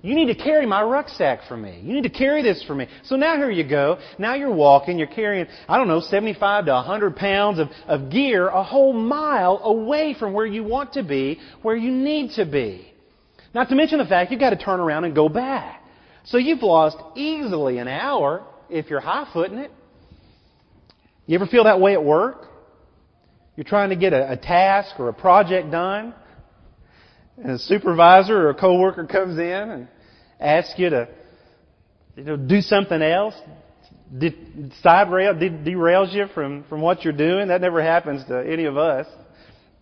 You 0.00 0.14
need 0.14 0.26
to 0.26 0.34
carry 0.34 0.64
my 0.64 0.82
rucksack 0.82 1.40
for 1.48 1.56
me. 1.56 1.80
You 1.82 1.92
need 1.92 2.04
to 2.04 2.10
carry 2.10 2.42
this 2.42 2.62
for 2.64 2.74
me. 2.74 2.86
So 3.04 3.16
now 3.16 3.36
here 3.36 3.50
you 3.50 3.68
go. 3.68 3.98
Now 4.16 4.34
you're 4.34 4.54
walking. 4.54 4.96
You're 4.96 5.08
carrying, 5.08 5.46
I 5.68 5.76
don't 5.76 5.88
know, 5.88 6.00
75 6.00 6.66
to 6.66 6.72
100 6.72 7.16
pounds 7.16 7.58
of, 7.58 7.68
of 7.88 8.10
gear 8.10 8.46
a 8.46 8.62
whole 8.62 8.92
mile 8.92 9.58
away 9.58 10.14
from 10.18 10.34
where 10.34 10.46
you 10.46 10.62
want 10.62 10.92
to 10.92 11.02
be, 11.02 11.40
where 11.62 11.74
you 11.74 11.90
need 11.90 12.32
to 12.36 12.46
be. 12.46 12.92
Not 13.54 13.70
to 13.70 13.74
mention 13.74 13.98
the 13.98 14.04
fact 14.04 14.30
you've 14.30 14.40
got 14.40 14.50
to 14.50 14.56
turn 14.56 14.78
around 14.78 15.04
and 15.04 15.16
go 15.16 15.28
back. 15.28 15.82
So 16.26 16.38
you've 16.38 16.62
lost 16.62 16.96
easily 17.16 17.78
an 17.78 17.88
hour 17.88 18.46
if 18.70 18.90
you're 18.90 19.00
high 19.00 19.26
footing 19.32 19.58
it. 19.58 19.72
You 21.26 21.34
ever 21.34 21.46
feel 21.46 21.64
that 21.64 21.80
way 21.80 21.94
at 21.94 22.04
work? 22.04 22.46
You're 23.56 23.64
trying 23.64 23.90
to 23.90 23.96
get 23.96 24.12
a, 24.12 24.32
a 24.32 24.36
task 24.36 25.00
or 25.00 25.08
a 25.08 25.12
project 25.12 25.72
done 25.72 26.14
and 27.42 27.52
a 27.52 27.58
supervisor 27.58 28.36
or 28.36 28.50
a 28.50 28.54
coworker 28.54 29.06
comes 29.06 29.38
in 29.38 29.70
and 29.70 29.88
asks 30.40 30.74
you 30.78 30.90
to 30.90 31.08
you 32.16 32.24
know, 32.24 32.36
do 32.36 32.60
something 32.60 33.00
else, 33.00 33.34
de- 34.16 34.70
side 34.82 35.10
rail, 35.10 35.34
de- 35.34 35.50
derails 35.50 36.12
you 36.12 36.26
from, 36.34 36.64
from 36.64 36.80
what 36.80 37.04
you're 37.04 37.12
doing. 37.12 37.48
That 37.48 37.60
never 37.60 37.82
happens 37.82 38.24
to 38.26 38.44
any 38.44 38.64
of 38.64 38.76
us 38.76 39.06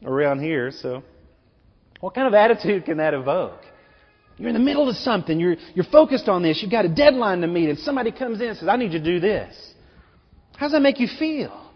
around 0.04 0.40
here. 0.40 0.70
So, 0.70 1.02
what 2.00 2.14
kind 2.14 2.28
of 2.28 2.34
attitude 2.34 2.84
can 2.84 2.98
that 2.98 3.14
evoke? 3.14 3.60
You're 4.36 4.50
in 4.50 4.54
the 4.54 4.60
middle 4.60 4.88
of 4.88 4.96
something. 4.96 5.40
You're, 5.40 5.56
you're 5.74 5.86
focused 5.86 6.28
on 6.28 6.42
this. 6.42 6.60
You've 6.60 6.70
got 6.70 6.84
a 6.84 6.90
deadline 6.90 7.40
to 7.40 7.46
meet, 7.46 7.70
and 7.70 7.78
somebody 7.78 8.12
comes 8.12 8.40
in 8.40 8.48
and 8.48 8.58
says, 8.58 8.68
I 8.68 8.76
need 8.76 8.92
you 8.92 8.98
to 8.98 9.04
do 9.04 9.18
this. 9.18 9.54
How 10.56 10.66
does 10.66 10.72
that 10.72 10.82
make 10.82 11.00
you 11.00 11.08
feel? 11.18 11.70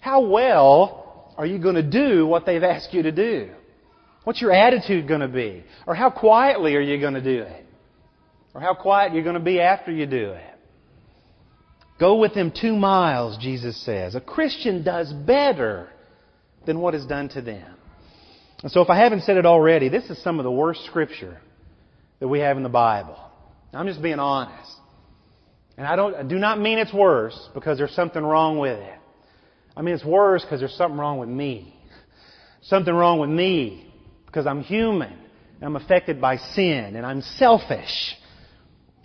How 0.00 0.22
well 0.22 1.34
are 1.36 1.46
you 1.46 1.58
going 1.58 1.76
to 1.76 1.82
do 1.82 2.26
what 2.26 2.46
they've 2.46 2.62
asked 2.64 2.92
you 2.92 3.04
to 3.04 3.12
do? 3.12 3.50
What's 4.30 4.40
your 4.40 4.52
attitude 4.52 5.08
going 5.08 5.22
to 5.22 5.28
be? 5.28 5.64
Or 5.88 5.94
how 5.96 6.08
quietly 6.08 6.76
are 6.76 6.80
you 6.80 7.00
going 7.00 7.14
to 7.14 7.20
do 7.20 7.42
it? 7.42 7.66
Or 8.54 8.60
how 8.60 8.74
quiet 8.74 9.12
you're 9.12 9.24
going 9.24 9.34
to 9.34 9.40
be 9.40 9.60
after 9.60 9.90
you 9.90 10.06
do 10.06 10.30
it? 10.30 10.54
Go 11.98 12.14
with 12.14 12.32
them 12.32 12.52
two 12.52 12.76
miles, 12.76 13.36
Jesus 13.38 13.84
says. 13.84 14.14
A 14.14 14.20
Christian 14.20 14.84
does 14.84 15.12
better 15.12 15.88
than 16.64 16.78
what 16.78 16.94
is 16.94 17.04
done 17.06 17.28
to 17.30 17.42
them. 17.42 17.74
And 18.62 18.70
so 18.70 18.82
if 18.82 18.88
I 18.88 19.00
haven't 19.00 19.24
said 19.24 19.36
it 19.36 19.46
already, 19.46 19.88
this 19.88 20.08
is 20.10 20.22
some 20.22 20.38
of 20.38 20.44
the 20.44 20.52
worst 20.52 20.84
scripture 20.84 21.40
that 22.20 22.28
we 22.28 22.38
have 22.38 22.56
in 22.56 22.62
the 22.62 22.68
Bible. 22.68 23.18
I'm 23.72 23.88
just 23.88 24.00
being 24.00 24.20
honest. 24.20 24.70
And 25.76 25.88
I 25.88 25.96
don't 25.96 26.14
I 26.14 26.22
do 26.22 26.38
not 26.38 26.60
mean 26.60 26.78
it's 26.78 26.94
worse 26.94 27.48
because 27.52 27.78
there's 27.78 27.96
something 27.96 28.22
wrong 28.22 28.60
with 28.60 28.78
it. 28.78 28.98
I 29.76 29.82
mean 29.82 29.96
it's 29.96 30.04
worse 30.04 30.42
because 30.44 30.60
there's 30.60 30.76
something 30.76 31.00
wrong 31.00 31.18
with 31.18 31.28
me. 31.28 31.74
Something 32.62 32.94
wrong 32.94 33.18
with 33.18 33.30
me 33.30 33.88
because 34.30 34.46
I'm 34.46 34.62
human. 34.62 35.12
And 35.12 35.64
I'm 35.64 35.76
affected 35.76 36.20
by 36.20 36.36
sin 36.36 36.96
and 36.96 37.04
I'm 37.04 37.20
selfish. 37.20 38.16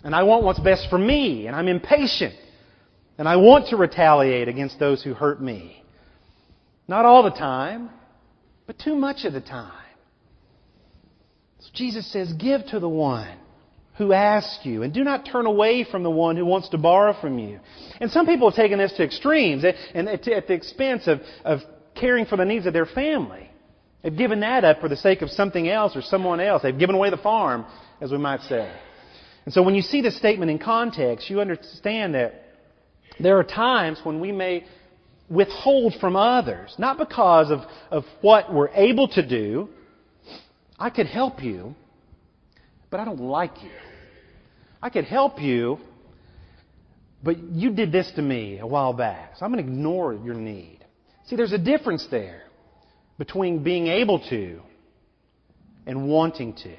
And 0.04 0.14
I 0.14 0.22
want 0.22 0.44
what's 0.44 0.60
best 0.60 0.88
for 0.88 0.98
me 0.98 1.46
and 1.46 1.56
I'm 1.56 1.68
impatient. 1.68 2.34
And 3.18 3.28
I 3.28 3.36
want 3.36 3.68
to 3.68 3.76
retaliate 3.76 4.48
against 4.48 4.78
those 4.78 5.02
who 5.02 5.14
hurt 5.14 5.42
me. 5.42 5.82
Not 6.86 7.04
all 7.04 7.24
the 7.24 7.30
time, 7.30 7.90
but 8.66 8.78
too 8.78 8.94
much 8.94 9.24
of 9.24 9.32
the 9.32 9.40
time. 9.40 9.72
So 11.60 11.70
Jesus 11.74 12.10
says, 12.12 12.32
Give 12.34 12.64
to 12.66 12.78
the 12.78 12.88
one 12.88 13.36
who 13.96 14.12
asks 14.12 14.60
you, 14.64 14.82
and 14.82 14.92
do 14.92 15.02
not 15.02 15.26
turn 15.26 15.46
away 15.46 15.82
from 15.90 16.02
the 16.02 16.10
one 16.10 16.36
who 16.36 16.44
wants 16.44 16.68
to 16.68 16.78
borrow 16.78 17.18
from 17.18 17.38
you. 17.38 17.58
And 17.98 18.10
some 18.10 18.26
people 18.26 18.50
have 18.50 18.56
taken 18.56 18.78
this 18.78 18.92
to 18.92 19.02
extremes, 19.02 19.64
and 19.94 20.08
at 20.08 20.22
the 20.22 20.52
expense 20.52 21.06
of, 21.06 21.20
of 21.44 21.60
caring 21.94 22.26
for 22.26 22.36
the 22.36 22.44
needs 22.44 22.66
of 22.66 22.74
their 22.74 22.84
family. 22.84 23.50
They've 24.06 24.16
given 24.16 24.38
that 24.38 24.64
up 24.64 24.80
for 24.80 24.88
the 24.88 24.96
sake 24.96 25.22
of 25.22 25.30
something 25.30 25.68
else 25.68 25.96
or 25.96 26.00
someone 26.00 26.38
else. 26.38 26.62
They've 26.62 26.78
given 26.78 26.94
away 26.94 27.10
the 27.10 27.16
farm, 27.16 27.66
as 28.00 28.12
we 28.12 28.18
might 28.18 28.40
say. 28.42 28.72
And 29.44 29.52
so 29.52 29.62
when 29.62 29.74
you 29.74 29.82
see 29.82 30.00
this 30.00 30.16
statement 30.16 30.48
in 30.48 30.60
context, 30.60 31.28
you 31.28 31.40
understand 31.40 32.14
that 32.14 32.40
there 33.18 33.36
are 33.36 33.42
times 33.42 33.98
when 34.04 34.20
we 34.20 34.30
may 34.30 34.64
withhold 35.28 35.94
from 36.00 36.14
others, 36.14 36.72
not 36.78 36.98
because 36.98 37.50
of, 37.50 37.62
of 37.90 38.04
what 38.20 38.54
we're 38.54 38.68
able 38.68 39.08
to 39.08 39.26
do. 39.26 39.70
I 40.78 40.90
could 40.90 41.08
help 41.08 41.42
you, 41.42 41.74
but 42.90 43.00
I 43.00 43.04
don't 43.04 43.22
like 43.22 43.60
you. 43.60 43.72
I 44.80 44.88
could 44.88 45.06
help 45.06 45.40
you, 45.40 45.80
but 47.24 47.42
you 47.42 47.72
did 47.72 47.90
this 47.90 48.12
to 48.14 48.22
me 48.22 48.60
a 48.60 48.66
while 48.68 48.92
back, 48.92 49.32
so 49.36 49.44
I'm 49.44 49.52
going 49.52 49.66
to 49.66 49.68
ignore 49.68 50.14
your 50.14 50.34
need. 50.34 50.84
See, 51.24 51.34
there's 51.34 51.52
a 51.52 51.58
difference 51.58 52.06
there 52.08 52.45
between 53.18 53.62
being 53.62 53.86
able 53.86 54.20
to 54.28 54.60
and 55.86 56.08
wanting 56.08 56.54
to. 56.54 56.76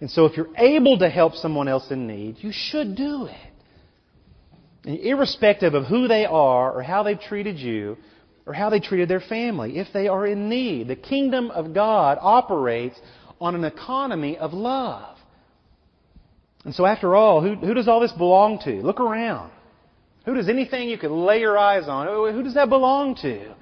And 0.00 0.10
so 0.10 0.24
if 0.24 0.36
you're 0.36 0.56
able 0.56 0.98
to 0.98 1.10
help 1.10 1.34
someone 1.34 1.68
else 1.68 1.90
in 1.90 2.06
need, 2.06 2.36
you 2.40 2.50
should 2.52 2.96
do 2.96 3.26
it. 3.26 3.52
And 4.84 4.98
irrespective 4.98 5.74
of 5.74 5.84
who 5.84 6.08
they 6.08 6.24
are 6.24 6.72
or 6.72 6.82
how 6.82 7.02
they've 7.02 7.20
treated 7.20 7.58
you 7.58 7.98
or 8.46 8.54
how 8.54 8.70
they 8.70 8.80
treated 8.80 9.08
their 9.08 9.20
family, 9.20 9.78
if 9.78 9.88
they 9.92 10.08
are 10.08 10.26
in 10.26 10.48
need. 10.48 10.88
The 10.88 10.96
kingdom 10.96 11.50
of 11.50 11.74
God 11.74 12.18
operates 12.20 12.98
on 13.40 13.54
an 13.54 13.64
economy 13.64 14.38
of 14.38 14.54
love. 14.54 15.18
And 16.64 16.74
so 16.74 16.86
after 16.86 17.14
all, 17.14 17.42
who, 17.42 17.54
who 17.54 17.74
does 17.74 17.88
all 17.88 18.00
this 18.00 18.12
belong 18.12 18.58
to? 18.64 18.70
Look 18.70 19.00
around. 19.00 19.52
Who 20.24 20.34
does 20.34 20.48
anything 20.48 20.88
you 20.88 20.98
could 20.98 21.10
lay 21.10 21.40
your 21.40 21.56
eyes 21.56 21.88
on, 21.88 22.06
who 22.34 22.42
does 22.42 22.54
that 22.54 22.68
belong 22.68 23.16
to? 23.16 23.54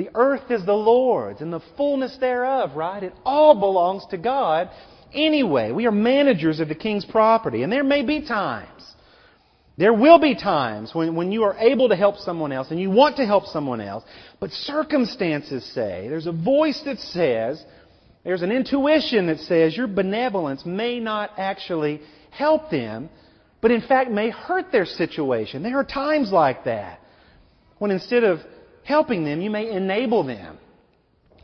The 0.00 0.08
earth 0.14 0.50
is 0.50 0.64
the 0.64 0.72
Lord's 0.72 1.42
and 1.42 1.52
the 1.52 1.60
fullness 1.76 2.16
thereof, 2.18 2.74
right? 2.74 3.02
It 3.02 3.12
all 3.22 3.54
belongs 3.54 4.06
to 4.12 4.16
God 4.16 4.70
anyway. 5.12 5.72
We 5.72 5.84
are 5.84 5.92
managers 5.92 6.58
of 6.58 6.68
the 6.68 6.74
king's 6.74 7.04
property. 7.04 7.64
And 7.64 7.70
there 7.70 7.84
may 7.84 8.02
be 8.02 8.26
times, 8.26 8.94
there 9.76 9.92
will 9.92 10.18
be 10.18 10.34
times 10.34 10.94
when, 10.94 11.16
when 11.16 11.32
you 11.32 11.42
are 11.42 11.54
able 11.58 11.90
to 11.90 11.96
help 11.96 12.16
someone 12.16 12.50
else 12.50 12.70
and 12.70 12.80
you 12.80 12.88
want 12.88 13.16
to 13.16 13.26
help 13.26 13.44
someone 13.44 13.82
else, 13.82 14.02
but 14.40 14.52
circumstances 14.52 15.70
say, 15.74 16.06
there's 16.08 16.26
a 16.26 16.32
voice 16.32 16.80
that 16.86 16.98
says, 16.98 17.62
there's 18.24 18.40
an 18.40 18.52
intuition 18.52 19.26
that 19.26 19.40
says 19.40 19.76
your 19.76 19.86
benevolence 19.86 20.64
may 20.64 20.98
not 20.98 21.32
actually 21.36 22.00
help 22.30 22.70
them, 22.70 23.10
but 23.60 23.70
in 23.70 23.82
fact 23.82 24.10
may 24.10 24.30
hurt 24.30 24.72
their 24.72 24.86
situation. 24.86 25.62
There 25.62 25.76
are 25.76 25.84
times 25.84 26.32
like 26.32 26.64
that 26.64 27.00
when 27.76 27.90
instead 27.90 28.24
of 28.24 28.40
helping 28.84 29.24
them, 29.24 29.40
you 29.40 29.50
may 29.50 29.70
enable 29.70 30.24
them 30.24 30.58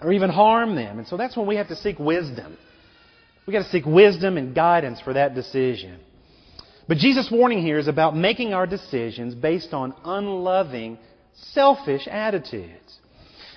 or 0.00 0.12
even 0.12 0.30
harm 0.30 0.74
them. 0.74 0.98
And 0.98 1.06
so 1.06 1.16
that's 1.16 1.36
when 1.36 1.46
we 1.46 1.56
have 1.56 1.68
to 1.68 1.76
seek 1.76 1.98
wisdom. 1.98 2.56
We've 3.46 3.52
got 3.52 3.64
to 3.64 3.70
seek 3.70 3.86
wisdom 3.86 4.36
and 4.36 4.54
guidance 4.54 5.00
for 5.00 5.12
that 5.12 5.34
decision. 5.34 6.00
But 6.88 6.98
Jesus' 6.98 7.28
warning 7.30 7.62
here 7.62 7.78
is 7.78 7.88
about 7.88 8.16
making 8.16 8.54
our 8.54 8.66
decisions 8.66 9.34
based 9.34 9.72
on 9.72 9.94
unloving, 10.04 10.98
selfish 11.52 12.06
attitudes. 12.06 12.98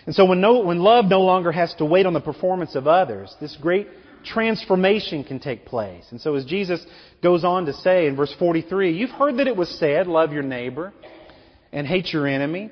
And 0.06 0.15
so 0.15 0.26
when, 0.26 0.42
no, 0.42 0.62
when 0.62 0.80
love 0.80 1.06
no 1.06 1.22
longer 1.22 1.52
has 1.52 1.74
to 1.76 1.86
wait 1.86 2.06
on 2.06 2.13
the 2.13 2.22
performance 2.22 2.76
of 2.76 2.88
others, 2.88 3.36
this 3.39 3.56
great 3.62 3.88
transformation 4.24 5.24
can 5.24 5.39
take 5.39 5.65
place. 5.65 6.06
And 6.12 6.20
so 6.20 6.36
as 6.36 6.46
Jesus 6.46 6.84
goes 7.22 7.44
on 7.44 7.65
to 7.65 7.74
say 7.74 8.08
in 8.08 8.15
verse 8.15 8.34
43, 8.38 8.92
you've 8.92 9.12
heard 9.12 9.38
that 9.38 9.48
it 9.48 9.56
was 9.56 9.70
said, 9.80 10.08
love 10.08 10.34
your 10.34 10.44
neighbor 10.44 10.94
and 11.72 11.86
hate 11.86 12.12
your 12.12 12.28
enemy. 12.28 12.72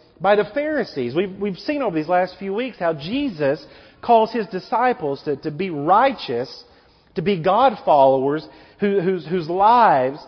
by 0.21 0.35
the 0.35 0.45
Pharisees. 0.53 1.15
We've, 1.15 1.35
we've 1.37 1.57
seen 1.57 1.81
over 1.81 1.95
these 1.95 2.07
last 2.07 2.35
few 2.37 2.53
weeks 2.53 2.77
how 2.77 2.93
Jesus 2.93 3.65
calls 4.01 4.31
his 4.31 4.47
disciples 4.47 5.21
to, 5.23 5.35
to 5.37 5.51
be 5.51 5.69
righteous, 5.69 6.63
to 7.15 7.21
be 7.21 7.41
God 7.41 7.77
followers, 7.83 8.47
who, 8.79 9.01
whose, 9.01 9.25
whose 9.27 9.49
lives 9.49 10.19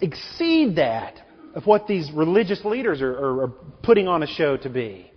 exceed 0.00 0.76
that 0.76 1.20
of 1.54 1.66
what 1.66 1.86
these 1.86 2.10
religious 2.12 2.64
leaders 2.64 3.00
are, 3.00 3.12
are, 3.12 3.42
are 3.44 3.52
putting 3.82 4.08
on 4.08 4.22
a 4.22 4.26
show 4.26 4.56
to 4.58 4.70
be. 4.70 5.10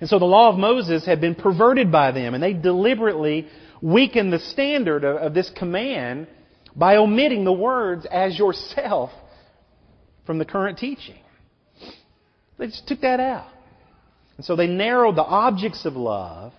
And 0.00 0.08
so 0.08 0.18
the 0.18 0.26
law 0.26 0.50
of 0.50 0.58
Moses 0.58 1.06
had 1.06 1.20
been 1.20 1.34
perverted 1.34 1.90
by 1.90 2.12
them, 2.12 2.34
and 2.34 2.42
they 2.42 2.52
deliberately 2.52 3.46
weakened 3.80 4.32
the 4.32 4.38
standard 4.38 5.04
of, 5.04 5.16
of 5.16 5.34
this 5.34 5.50
command 5.56 6.26
by 6.74 6.96
omitting 6.96 7.44
the 7.44 7.52
words 7.52 8.06
as 8.10 8.38
yourself 8.38 9.10
from 10.26 10.38
the 10.38 10.44
current 10.44 10.78
teaching. 10.78 11.18
They 12.58 12.66
just 12.66 12.86
took 12.86 13.00
that 13.02 13.20
out. 13.20 13.48
And 14.36 14.44
so 14.44 14.56
they 14.56 14.66
narrowed 14.66 15.16
the 15.16 15.24
objects 15.24 15.84
of 15.84 15.94
love 15.94 16.52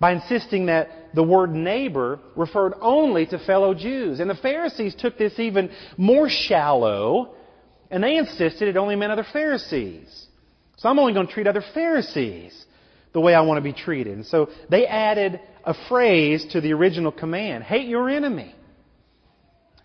by 0.00 0.12
insisting 0.12 0.66
that 0.66 0.88
the 1.14 1.22
word 1.22 1.52
neighbor 1.52 2.20
referred 2.36 2.74
only 2.80 3.26
to 3.26 3.38
fellow 3.38 3.74
Jews. 3.74 4.20
And 4.20 4.30
the 4.30 4.34
Pharisees 4.34 4.94
took 4.94 5.18
this 5.18 5.38
even 5.38 5.70
more 5.96 6.28
shallow, 6.28 7.34
and 7.90 8.02
they 8.02 8.16
insisted 8.16 8.68
it 8.68 8.76
only 8.76 8.96
meant 8.96 9.12
other 9.12 9.26
Pharisees. 9.32 10.26
So 10.76 10.88
I'm 10.88 10.98
only 10.98 11.14
going 11.14 11.26
to 11.26 11.32
treat 11.32 11.46
other 11.46 11.64
Pharisees 11.74 12.64
the 13.12 13.20
way 13.20 13.34
I 13.34 13.40
want 13.40 13.58
to 13.58 13.62
be 13.62 13.72
treated. 13.72 14.14
And 14.14 14.26
so 14.26 14.50
they 14.70 14.86
added 14.86 15.40
a 15.64 15.74
phrase 15.88 16.46
to 16.52 16.60
the 16.60 16.72
original 16.72 17.10
command 17.10 17.64
hate 17.64 17.88
your 17.88 18.08
enemy. 18.08 18.54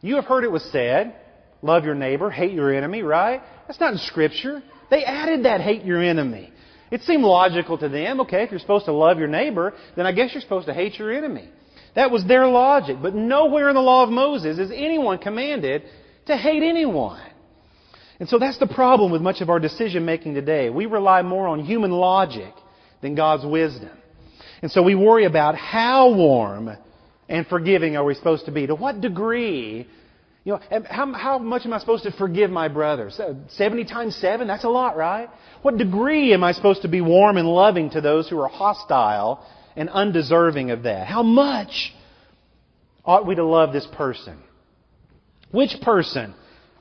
You 0.01 0.15
have 0.15 0.25
heard 0.25 0.43
it 0.43 0.51
was 0.51 0.63
said, 0.71 1.15
love 1.62 1.86
your 1.86 1.95
neighbor, 1.95 2.29
hate 2.29 2.51
your 2.51 2.73
enemy, 2.73 3.01
right? 3.01 3.41
That's 3.67 3.79
not 3.79 3.93
in 3.93 3.99
Scripture. 3.99 4.62
They 4.93 5.06
added 5.06 5.45
that 5.45 5.60
hate 5.60 5.86
your 5.86 6.03
enemy. 6.03 6.53
It 6.91 7.01
seemed 7.01 7.23
logical 7.23 7.79
to 7.79 7.89
them. 7.89 8.21
Okay, 8.21 8.43
if 8.43 8.51
you're 8.51 8.60
supposed 8.60 8.86
to 8.86 8.91
love 8.91 9.17
your 9.17 9.27
neighbor, 9.27 9.73
then 9.95 10.06
I 10.06 10.12
guess 10.12 10.29
you're 10.36 10.41
supposed 10.41 10.67
to 10.67 10.73
hate 10.73 10.99
your 10.99 11.12
enemy. 11.12 11.49
That 11.95 12.12
was 12.12 12.23
their 12.25 12.45
logic. 12.45 12.97
But 13.01 13.15
nowhere 13.15 13.69
in 13.69 13.73
the 13.73 13.82
law 13.82 14.03
of 14.03 14.12
Moses 14.12 14.60
is 14.60 14.69
anyone 14.69 15.17
commanded 15.17 15.82
to 16.27 16.38
hate 16.38 16.62
anyone. 16.62 17.27
And 18.19 18.29
so 18.29 18.38
that's 18.38 18.60
the 18.60 18.67
problem 18.67 19.12
with 19.12 19.23
much 19.23 19.41
of 19.41 19.49
our 19.49 19.60
decision 19.60 20.06
making 20.06 20.36
today. 20.36 20.69
We 20.69 20.86
rely 20.86 21.23
more 21.23 21.47
on 21.47 21.65
human 21.65 21.89
logic 21.89 22.53
than 23.01 23.15
God's 23.15 23.47
wisdom. 23.47 23.97
And 24.62 24.69
so 24.69 24.84
we 24.84 24.93
worry 24.93 25.25
about 25.25 25.56
how 25.56 26.13
warm 26.13 26.69
and 27.27 27.47
forgiving 27.47 27.97
are 27.97 28.03
we 28.03 28.13
supposed 28.13 28.45
to 28.45 28.51
be? 28.51 28.67
To 28.67 28.75
what 28.75 29.01
degree 29.01 29.88
You 30.43 30.53
know, 30.53 30.84
how, 30.89 31.13
how 31.13 31.38
much 31.38 31.65
am 31.65 31.71
I 31.71 31.79
supposed 31.79 32.03
to 32.03 32.12
forgive 32.12 32.51
my 32.51 32.67
brothers? 32.67 33.17
Uh, 33.17 33.36
70 33.49 33.86
times 33.86 34.15
7? 34.17 34.45
That's 34.45 34.65
a 34.65 34.69
lot, 34.69 34.97
right? 34.97 35.29
What 35.62 35.77
degree 35.77 36.34
am 36.34 36.43
I 36.43 36.51
supposed 36.51 36.82
to 36.82 36.89
be 36.89 36.99
warm 36.99 37.38
and 37.38 37.47
loving 37.47 37.91
to 37.91 38.01
those 38.01 38.29
who 38.29 38.39
are 38.41 38.49
hostile 38.49 39.45
and 39.77 39.89
undeserving 39.89 40.71
of 40.71 40.84
that? 40.84 41.08
How 41.08 41.23
much 41.23 41.93
ought 43.06 43.25
we 43.25 43.36
to 43.36 43.45
love 43.45 43.71
this 43.71 43.88
person? 43.93 44.38
Which 45.51 45.77
person 45.82 46.34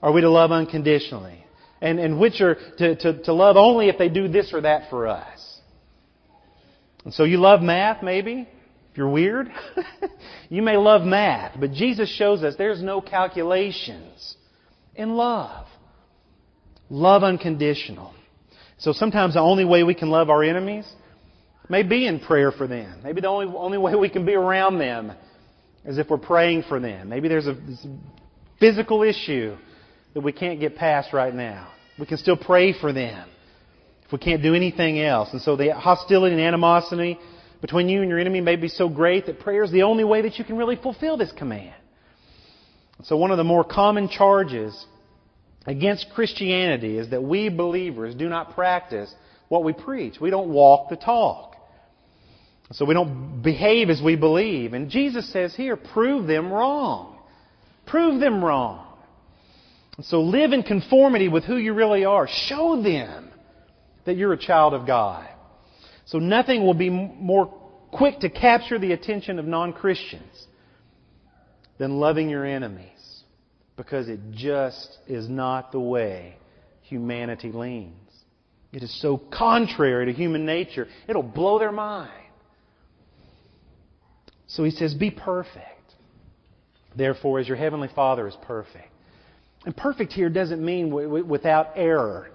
are 0.02 0.10
we 0.10 0.22
to 0.22 0.30
love 0.30 0.50
unconditionally? 0.50 1.44
And, 1.80 2.00
and 2.00 2.18
which 2.18 2.40
are 2.40 2.56
to, 2.78 2.96
to, 2.96 3.22
to 3.24 3.32
love 3.32 3.56
only 3.56 3.88
if 3.88 3.96
they 3.96 4.08
do 4.08 4.26
this 4.26 4.52
or 4.52 4.62
that 4.62 4.90
for 4.90 5.06
us? 5.06 5.60
And 7.04 7.14
so 7.14 7.22
you 7.22 7.38
love 7.38 7.62
math, 7.62 8.02
maybe? 8.02 8.48
If 8.92 8.98
you're 8.98 9.08
weird, 9.08 9.50
you 10.50 10.60
may 10.60 10.76
love 10.76 11.02
math, 11.02 11.58
but 11.58 11.72
Jesus 11.72 12.10
shows 12.10 12.42
us 12.42 12.56
there's 12.58 12.82
no 12.82 13.00
calculations 13.00 14.36
in 14.94 15.14
love. 15.14 15.66
Love 16.90 17.24
unconditional. 17.24 18.12
So 18.76 18.92
sometimes 18.92 19.32
the 19.32 19.40
only 19.40 19.64
way 19.64 19.82
we 19.82 19.94
can 19.94 20.10
love 20.10 20.28
our 20.28 20.44
enemies 20.44 20.86
may 21.70 21.82
be 21.82 22.06
in 22.06 22.20
prayer 22.20 22.52
for 22.52 22.66
them. 22.66 23.00
Maybe 23.02 23.22
the 23.22 23.28
only, 23.28 23.46
only 23.56 23.78
way 23.78 23.94
we 23.94 24.10
can 24.10 24.26
be 24.26 24.34
around 24.34 24.78
them 24.78 25.12
is 25.86 25.96
if 25.96 26.10
we're 26.10 26.18
praying 26.18 26.64
for 26.68 26.78
them. 26.78 27.08
Maybe 27.08 27.28
there's 27.28 27.46
a, 27.46 27.56
physical 28.60 29.02
issue 29.02 29.56
that 30.14 30.20
we 30.20 30.32
can't 30.32 30.60
get 30.60 30.76
past 30.76 31.12
right 31.12 31.34
now. 31.34 31.72
We 31.98 32.06
can 32.06 32.18
still 32.18 32.36
pray 32.36 32.78
for 32.78 32.92
them 32.92 33.28
if 34.04 34.12
we 34.12 34.18
can't 34.18 34.42
do 34.42 34.54
anything 34.54 35.00
else. 35.00 35.30
And 35.32 35.40
so 35.40 35.56
the 35.56 35.74
hostility 35.74 36.34
and 36.34 36.44
animosity 36.44 37.18
between 37.62 37.88
you 37.88 38.02
and 38.02 38.10
your 38.10 38.18
enemy 38.18 38.40
may 38.40 38.56
be 38.56 38.68
so 38.68 38.88
great 38.88 39.26
that 39.26 39.38
prayer 39.38 39.62
is 39.62 39.70
the 39.70 39.84
only 39.84 40.04
way 40.04 40.22
that 40.22 40.36
you 40.36 40.44
can 40.44 40.58
really 40.58 40.76
fulfill 40.76 41.16
this 41.16 41.32
command. 41.32 41.74
So 43.04 43.16
one 43.16 43.30
of 43.30 43.38
the 43.38 43.44
more 43.44 43.64
common 43.64 44.08
charges 44.08 44.84
against 45.64 46.08
Christianity 46.14 46.98
is 46.98 47.10
that 47.10 47.22
we 47.22 47.48
believers 47.48 48.16
do 48.16 48.28
not 48.28 48.54
practice 48.54 49.14
what 49.48 49.62
we 49.62 49.72
preach. 49.72 50.20
We 50.20 50.30
don't 50.30 50.50
walk 50.50 50.90
the 50.90 50.96
talk. 50.96 51.54
So 52.72 52.84
we 52.84 52.94
don't 52.94 53.42
behave 53.42 53.90
as 53.90 54.02
we 54.02 54.16
believe. 54.16 54.72
And 54.72 54.90
Jesus 54.90 55.32
says 55.32 55.54
here, 55.54 55.76
prove 55.76 56.26
them 56.26 56.52
wrong. 56.52 57.18
Prove 57.86 58.20
them 58.20 58.44
wrong. 58.44 58.86
so 60.00 60.20
live 60.20 60.52
in 60.52 60.64
conformity 60.64 61.28
with 61.28 61.44
who 61.44 61.56
you 61.56 61.74
really 61.74 62.04
are. 62.04 62.26
Show 62.28 62.82
them 62.82 63.30
that 64.04 64.16
you're 64.16 64.32
a 64.32 64.38
child 64.38 64.74
of 64.74 64.84
God. 64.84 65.28
So 66.06 66.18
nothing 66.18 66.64
will 66.64 66.74
be 66.74 66.90
more 66.90 67.46
quick 67.92 68.20
to 68.20 68.30
capture 68.30 68.78
the 68.78 68.92
attention 68.92 69.38
of 69.38 69.44
non-Christians 69.44 70.46
than 71.78 71.98
loving 71.98 72.28
your 72.28 72.44
enemies 72.44 72.88
because 73.76 74.08
it 74.08 74.20
just 74.32 74.98
is 75.06 75.28
not 75.28 75.72
the 75.72 75.80
way 75.80 76.36
humanity 76.82 77.52
leans. 77.52 77.94
It 78.72 78.82
is 78.82 79.00
so 79.00 79.18
contrary 79.18 80.06
to 80.06 80.12
human 80.12 80.46
nature, 80.46 80.88
it'll 81.06 81.22
blow 81.22 81.58
their 81.58 81.72
mind. 81.72 82.10
So 84.46 84.64
he 84.64 84.70
says, 84.70 84.94
Be 84.94 85.10
perfect. 85.10 85.68
Therefore, 86.94 87.38
as 87.38 87.48
your 87.48 87.56
heavenly 87.56 87.88
Father 87.94 88.28
is 88.28 88.36
perfect. 88.42 88.88
And 89.64 89.76
perfect 89.76 90.12
here 90.12 90.28
doesn't 90.28 90.62
mean 90.62 90.90
without 91.26 91.70
error, 91.76 92.30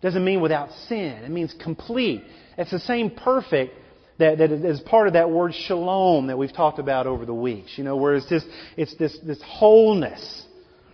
doesn't 0.00 0.24
mean 0.24 0.40
without 0.40 0.70
sin. 0.88 1.24
It 1.24 1.30
means 1.30 1.54
complete. 1.62 2.22
It's 2.56 2.70
the 2.70 2.78
same 2.78 3.10
perfect 3.10 3.74
that, 4.18 4.38
that 4.38 4.50
is 4.50 4.80
part 4.80 5.06
of 5.06 5.12
that 5.14 5.30
word 5.30 5.54
shalom 5.54 6.26
that 6.26 6.36
we've 6.36 6.52
talked 6.52 6.78
about 6.78 7.06
over 7.06 7.24
the 7.24 7.34
weeks. 7.34 7.72
You 7.76 7.84
know, 7.84 7.96
where 7.96 8.14
it's 8.14 8.28
this, 8.28 8.44
it's 8.76 8.94
this, 8.96 9.18
this 9.24 9.40
wholeness, 9.44 10.44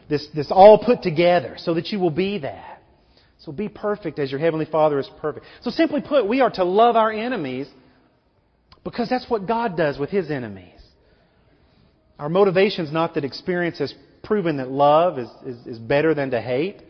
this, 0.08 0.26
this 0.34 0.48
all 0.50 0.78
put 0.78 1.02
together 1.02 1.54
so 1.58 1.74
that 1.74 1.88
you 1.88 1.98
will 1.98 2.10
be 2.10 2.38
that. 2.38 2.82
So 3.38 3.52
be 3.52 3.68
perfect 3.68 4.18
as 4.18 4.30
your 4.30 4.40
Heavenly 4.40 4.64
Father 4.64 4.98
is 4.98 5.10
perfect. 5.20 5.44
So 5.62 5.70
simply 5.70 6.00
put, 6.00 6.26
we 6.26 6.40
are 6.40 6.50
to 6.50 6.64
love 6.64 6.96
our 6.96 7.12
enemies 7.12 7.68
because 8.84 9.08
that's 9.10 9.28
what 9.28 9.46
God 9.46 9.76
does 9.76 9.98
with 9.98 10.10
His 10.10 10.30
enemies. 10.30 10.70
Our 12.18 12.28
motivation 12.28 12.86
is 12.86 12.92
not 12.92 13.14
that 13.14 13.24
experience 13.24 13.78
has 13.78 13.92
proven 14.22 14.58
that 14.58 14.70
love 14.70 15.18
is, 15.18 15.28
is, 15.44 15.66
is 15.66 15.78
better 15.78 16.14
than 16.14 16.30
to 16.30 16.40
hate, 16.40 16.82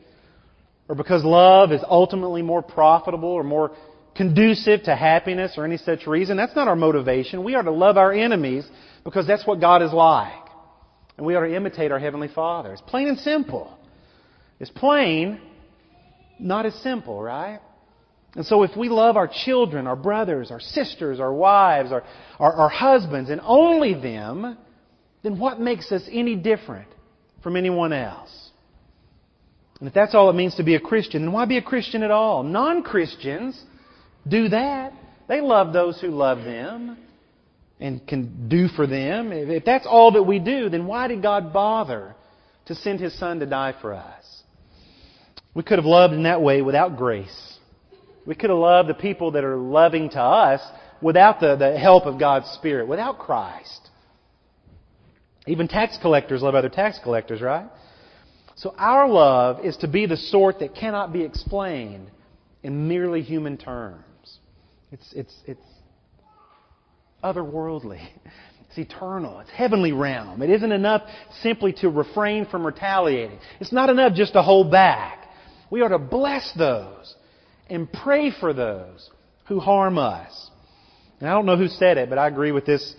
or 0.88 0.94
because 0.94 1.24
love 1.24 1.72
is 1.72 1.80
ultimately 1.88 2.42
more 2.42 2.62
profitable 2.62 3.30
or 3.30 3.42
more 3.42 3.72
conducive 4.14 4.84
to 4.84 4.94
happiness 4.94 5.54
or 5.56 5.64
any 5.64 5.76
such 5.76 6.06
reason. 6.06 6.36
That's 6.36 6.54
not 6.54 6.68
our 6.68 6.76
motivation. 6.76 7.42
We 7.42 7.54
are 7.54 7.62
to 7.62 7.72
love 7.72 7.96
our 7.96 8.12
enemies 8.12 8.64
because 9.02 9.26
that's 9.26 9.46
what 9.46 9.60
God 9.60 9.82
is 9.82 9.92
like. 9.92 10.32
And 11.16 11.26
we 11.26 11.34
are 11.34 11.46
to 11.46 11.54
imitate 11.54 11.92
our 11.92 11.98
Heavenly 11.98 12.28
Father. 12.28 12.72
It's 12.72 12.82
plain 12.82 13.08
and 13.08 13.18
simple. 13.18 13.76
It's 14.60 14.70
plain, 14.70 15.40
not 16.38 16.66
as 16.66 16.74
simple, 16.76 17.20
right? 17.20 17.60
And 18.36 18.44
so 18.44 18.62
if 18.64 18.76
we 18.76 18.88
love 18.88 19.16
our 19.16 19.28
children, 19.28 19.86
our 19.86 19.96
brothers, 19.96 20.50
our 20.50 20.60
sisters, 20.60 21.20
our 21.20 21.32
wives, 21.32 21.92
our, 21.92 22.02
our, 22.38 22.52
our 22.52 22.68
husbands, 22.68 23.30
and 23.30 23.40
only 23.44 23.94
them, 23.94 24.58
then 25.22 25.38
what 25.38 25.60
makes 25.60 25.92
us 25.92 26.02
any 26.10 26.34
different 26.34 26.88
from 27.42 27.56
anyone 27.56 27.92
else? 27.92 28.43
And 29.80 29.88
if 29.88 29.94
that's 29.94 30.14
all 30.14 30.30
it 30.30 30.34
means 30.34 30.54
to 30.56 30.62
be 30.62 30.74
a 30.74 30.80
Christian, 30.80 31.22
then 31.22 31.32
why 31.32 31.44
be 31.46 31.58
a 31.58 31.62
Christian 31.62 32.02
at 32.02 32.10
all? 32.10 32.42
Non 32.42 32.82
Christians 32.82 33.60
do 34.26 34.48
that. 34.48 34.92
They 35.28 35.40
love 35.40 35.72
those 35.72 36.00
who 36.00 36.08
love 36.08 36.38
them 36.38 36.98
and 37.80 38.06
can 38.06 38.48
do 38.48 38.68
for 38.68 38.86
them. 38.86 39.32
If 39.32 39.64
that's 39.64 39.86
all 39.86 40.12
that 40.12 40.22
we 40.22 40.38
do, 40.38 40.68
then 40.68 40.86
why 40.86 41.08
did 41.08 41.22
God 41.22 41.52
bother 41.52 42.14
to 42.66 42.74
send 42.74 43.00
His 43.00 43.18
Son 43.18 43.40
to 43.40 43.46
die 43.46 43.74
for 43.80 43.94
us? 43.94 44.42
We 45.54 45.62
could 45.62 45.78
have 45.78 45.84
loved 45.84 46.14
in 46.14 46.24
that 46.24 46.42
way 46.42 46.62
without 46.62 46.96
grace. 46.96 47.58
We 48.26 48.34
could 48.34 48.50
have 48.50 48.58
loved 48.58 48.88
the 48.88 48.94
people 48.94 49.32
that 49.32 49.44
are 49.44 49.56
loving 49.56 50.10
to 50.10 50.20
us 50.20 50.60
without 51.00 51.40
the, 51.40 51.56
the 51.56 51.78
help 51.78 52.06
of 52.06 52.18
God's 52.18 52.48
Spirit, 52.50 52.88
without 52.88 53.18
Christ. 53.18 53.90
Even 55.46 55.68
tax 55.68 55.98
collectors 56.00 56.42
love 56.42 56.54
other 56.54 56.70
tax 56.70 56.98
collectors, 57.02 57.42
right? 57.42 57.66
So 58.56 58.74
our 58.78 59.08
love 59.08 59.64
is 59.64 59.76
to 59.78 59.88
be 59.88 60.06
the 60.06 60.16
sort 60.16 60.60
that 60.60 60.74
cannot 60.74 61.12
be 61.12 61.22
explained 61.22 62.10
in 62.62 62.88
merely 62.88 63.22
human 63.22 63.56
terms. 63.56 64.04
It's, 64.92 65.12
it's, 65.14 65.34
it's 65.46 65.60
otherworldly. 67.22 68.00
It's 68.76 68.90
eternal. 68.90 69.38
It's 69.38 69.50
heavenly 69.50 69.92
realm. 69.92 70.42
It 70.42 70.50
isn't 70.50 70.72
enough 70.72 71.02
simply 71.42 71.72
to 71.74 71.88
refrain 71.88 72.44
from 72.44 72.66
retaliating. 72.66 73.38
It's 73.60 73.70
not 73.70 73.88
enough 73.88 74.14
just 74.14 74.32
to 74.32 74.42
hold 74.42 74.72
back. 74.72 75.28
We 75.70 75.82
are 75.82 75.88
to 75.90 75.98
bless 75.98 76.52
those 76.58 77.14
and 77.70 77.88
pray 77.92 78.32
for 78.32 78.52
those 78.52 79.10
who 79.46 79.60
harm 79.60 79.96
us. 79.96 80.50
And 81.20 81.28
I 81.28 81.32
don't 81.34 81.46
know 81.46 81.56
who 81.56 81.68
said 81.68 81.98
it, 81.98 82.08
but 82.08 82.18
I 82.18 82.26
agree 82.26 82.50
with 82.50 82.66
this. 82.66 82.96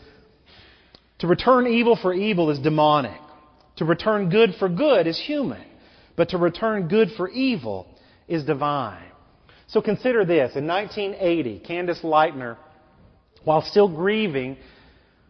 To 1.20 1.28
return 1.28 1.68
evil 1.68 1.98
for 2.02 2.14
evil 2.14 2.52
is 2.52 2.60
demonic. 2.60 3.20
To 3.78 3.86
return 3.86 4.30
good 4.30 4.56
for 4.58 4.70
good 4.70 5.08
is 5.08 5.20
human. 5.20 5.64
But 6.16 6.30
to 6.30 6.38
return 6.38 6.88
good 6.88 7.12
for 7.18 7.30
evil 7.30 7.88
is 8.28 8.44
divine. 8.44 9.12
So 9.68 9.82
consider 9.82 10.24
this. 10.26 10.56
In 10.56 10.68
1980, 10.68 11.60
Candace 11.60 12.00
Lightner, 12.02 12.58
while 13.44 13.62
still 13.62 13.90
grieving 13.90 14.58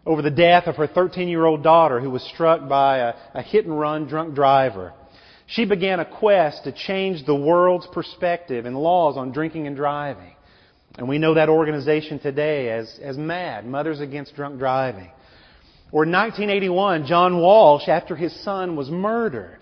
over 0.06 0.22
the 0.22 0.30
death 0.30 0.68
of 0.68 0.76
her 0.76 0.88
13 0.88 1.28
year 1.28 1.46
old 1.46 1.64
daughter 1.64 2.00
who 2.00 2.12
was 2.12 2.24
struck 2.24 2.68
by 2.70 2.98
a, 3.00 3.14
a 3.34 3.42
hit 3.42 3.66
and 3.66 3.78
run 3.78 4.08
drunk 4.08 4.36
driver, 4.36 4.94
she 5.48 5.66
began 5.66 6.00
a 6.00 6.06
quest 6.06 6.64
to 6.64 6.72
change 6.72 7.26
the 7.26 7.36
world's 7.36 7.88
perspective 7.88 8.66
and 8.66 8.76
laws 8.76 9.18
on 9.18 9.32
drinking 9.32 9.68
and 9.68 9.76
driving. 9.76 10.34
And 10.98 11.08
we 11.08 11.18
know 11.18 11.34
that 11.34 11.50
organization 11.50 12.20
today 12.20 12.70
as, 12.70 13.00
as 13.02 13.18
MADD, 13.18 13.66
Mothers 13.66 14.00
Against 14.00 14.36
Drunk 14.36 14.60
Driving. 14.60 15.12
Or 15.96 16.04
in 16.04 16.12
1981, 16.12 17.06
John 17.06 17.40
Walsh, 17.40 17.88
after 17.88 18.18
his 18.18 18.38
son 18.44 18.76
was 18.76 18.90
murdered, 18.90 19.60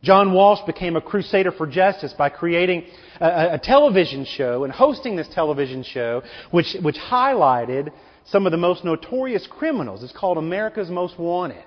John 0.00 0.32
Walsh 0.32 0.60
became 0.64 0.94
a 0.94 1.00
crusader 1.00 1.50
for 1.50 1.66
justice 1.66 2.14
by 2.16 2.28
creating 2.28 2.84
a, 3.20 3.54
a, 3.54 3.58
television 3.58 4.24
show 4.24 4.62
and 4.62 4.72
hosting 4.72 5.16
this 5.16 5.26
television 5.34 5.82
show, 5.82 6.22
which, 6.52 6.76
which 6.80 6.94
highlighted 6.94 7.90
some 8.26 8.46
of 8.46 8.52
the 8.52 8.58
most 8.58 8.84
notorious 8.84 9.48
criminals. 9.50 10.04
It's 10.04 10.16
called 10.16 10.38
America's 10.38 10.88
Most 10.88 11.18
Wanted. 11.18 11.64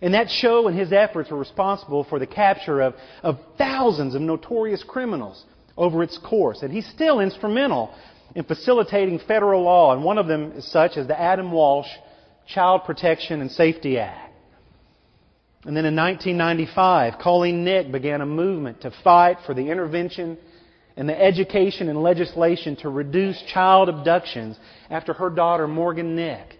And 0.00 0.14
that 0.14 0.30
show 0.30 0.66
and 0.66 0.78
his 0.78 0.90
efforts 0.90 1.30
were 1.30 1.36
responsible 1.36 2.04
for 2.04 2.18
the 2.18 2.26
capture 2.26 2.80
of, 2.80 2.94
of 3.22 3.36
thousands 3.58 4.14
of 4.14 4.22
notorious 4.22 4.82
criminals 4.82 5.44
over 5.76 6.02
its 6.02 6.16
course. 6.16 6.62
And 6.62 6.72
he's 6.72 6.88
still 6.88 7.20
instrumental 7.20 7.94
in 8.34 8.44
facilitating 8.44 9.20
federal 9.28 9.64
law, 9.64 9.92
and 9.92 10.02
one 10.02 10.16
of 10.16 10.26
them 10.26 10.52
is 10.52 10.72
such 10.72 10.96
as 10.96 11.06
the 11.06 11.20
Adam 11.20 11.52
Walsh 11.52 11.88
Child 12.54 12.82
Protection 12.84 13.40
and 13.40 13.50
Safety 13.50 13.98
Act. 13.98 14.32
And 15.64 15.76
then 15.76 15.84
in 15.84 15.94
1995, 15.94 17.20
Colleen 17.20 17.64
Nick 17.64 17.92
began 17.92 18.22
a 18.22 18.26
movement 18.26 18.80
to 18.82 18.92
fight 19.04 19.36
for 19.44 19.54
the 19.54 19.68
intervention 19.68 20.38
and 20.96 21.08
the 21.08 21.20
education 21.20 21.88
and 21.88 22.02
legislation 22.02 22.76
to 22.76 22.88
reduce 22.88 23.40
child 23.52 23.88
abductions 23.88 24.58
after 24.88 25.12
her 25.12 25.30
daughter, 25.30 25.68
Morgan 25.68 26.16
Nick, 26.16 26.58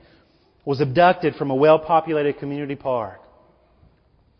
was 0.65 0.81
abducted 0.81 1.35
from 1.35 1.51
a 1.51 1.55
well 1.55 1.79
populated 1.79 2.39
community 2.39 2.77
park. 2.77 3.21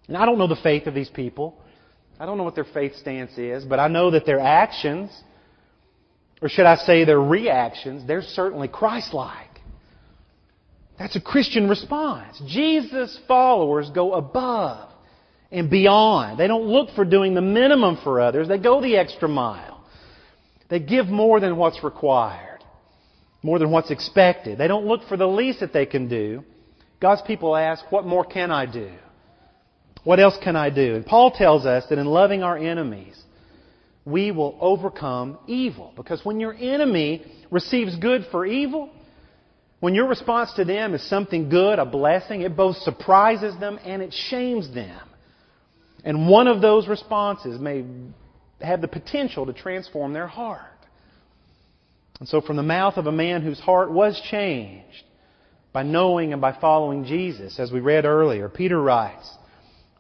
And 0.09 0.17
I 0.17 0.27
don't 0.27 0.39
know 0.39 0.47
the 0.47 0.57
faith 0.57 0.87
of 0.87 0.95
these 0.95 1.09
people. 1.09 1.57
I 2.19 2.27
don't 2.27 2.37
know 2.37 2.45
what 2.45 2.55
their 2.55 2.65
faith 2.65 2.97
stance 2.97 3.37
is, 3.39 3.65
but 3.65 3.81
I 3.81 3.89
know 3.89 4.11
that 4.11 4.27
their 4.27 4.41
actions, 4.41 5.11
or 6.43 6.51
should 6.51 6.67
I 6.67 6.77
say 6.77 7.05
their 7.05 7.21
reactions, 7.21 8.07
they're 8.07 8.23
certainly 8.23 8.69
Christ-like. 8.69 9.50
That's 11.01 11.17
a 11.17 11.21
Christian 11.21 11.67
response. 11.67 12.41
Jesus' 12.47 13.19
followers 13.27 13.89
go 13.89 14.13
above 14.13 14.91
and 15.51 15.71
beyond. 15.71 16.39
They 16.39 16.47
don't 16.47 16.67
look 16.67 16.91
for 16.95 17.07
doing 17.07 17.33
the 17.35 17.41
minimum 17.41 17.99
for 18.05 18.21
others. 18.21 18.49
They 18.49 18.59
go 18.59 18.83
the 18.83 18.99
extra 18.99 19.27
mile. 19.27 19.83
They 20.69 20.79
give 20.79 21.07
more 21.07 21.41
than 21.41 21.57
what's 21.57 21.83
required, 21.83 22.59
more 23.43 23.59
than 23.59 23.71
what's 23.71 23.91
expected. 23.91 24.59
They 24.59 24.69
don't 24.69 24.87
look 24.87 25.01
for 25.09 25.17
the 25.17 25.27
least 25.27 25.61
that 25.61 25.73
they 25.73 25.87
can 25.87 26.07
do. 26.07 26.45
God's 27.01 27.23
people 27.23 27.57
ask, 27.57 27.83
what 27.91 28.05
more 28.05 28.25
can 28.25 28.51
I 28.51 28.67
do? 28.67 28.91
What 30.05 30.21
else 30.21 30.37
can 30.43 30.55
I 30.55 30.69
do? 30.69 30.97
And 30.97 31.07
Paul 31.07 31.31
tells 31.31 31.65
us 31.65 31.85
that 31.89 31.99
in 31.99 32.05
loving 32.05 32.43
our 32.43 32.59
enemies, 32.59 33.19
we 34.05 34.33
will 34.33 34.59
overcome 34.61 35.39
evil. 35.47 35.95
Because 35.97 36.23
when 36.27 36.41
your 36.41 36.53
enemy 36.53 37.25
receives 37.51 37.97
good 37.97 38.27
for 38.31 38.45
evil, 38.45 38.91
when 39.81 39.95
your 39.95 40.07
response 40.07 40.53
to 40.55 40.65
them 40.65 40.95
is 40.95 41.03
something 41.09 41.49
good, 41.49 41.79
a 41.79 41.87
blessing, 41.87 42.43
it 42.43 42.55
both 42.55 42.77
surprises 42.77 43.59
them 43.59 43.79
and 43.85 44.03
it 44.03 44.13
shames 44.13 44.73
them. 44.73 45.01
And 46.05 46.29
one 46.29 46.47
of 46.47 46.61
those 46.61 46.87
responses 46.87 47.59
may 47.59 47.85
have 48.61 48.83
the 48.83 48.89
potential 48.89 49.47
to 49.47 49.55
transform 49.55 50.13
their 50.13 50.27
heart. 50.27 50.63
And 52.21 52.29
so, 52.29 52.43
from 52.43 52.57
the 52.57 52.63
mouth 52.63 52.99
of 52.99 53.07
a 53.07 53.13
man 53.13 53.43
whose 53.43 53.59
heart 53.59 53.91
was 53.91 54.21
changed 54.31 55.05
by 55.73 55.83
knowing 55.83 56.33
and 56.33 56.43
by 56.43 56.53
following 56.53 57.05
Jesus, 57.05 57.59
as 57.59 57.73
we 57.73 57.81
read 57.81 58.05
earlier, 58.05 58.51
Peter 58.51 58.81
writes, 58.81 59.31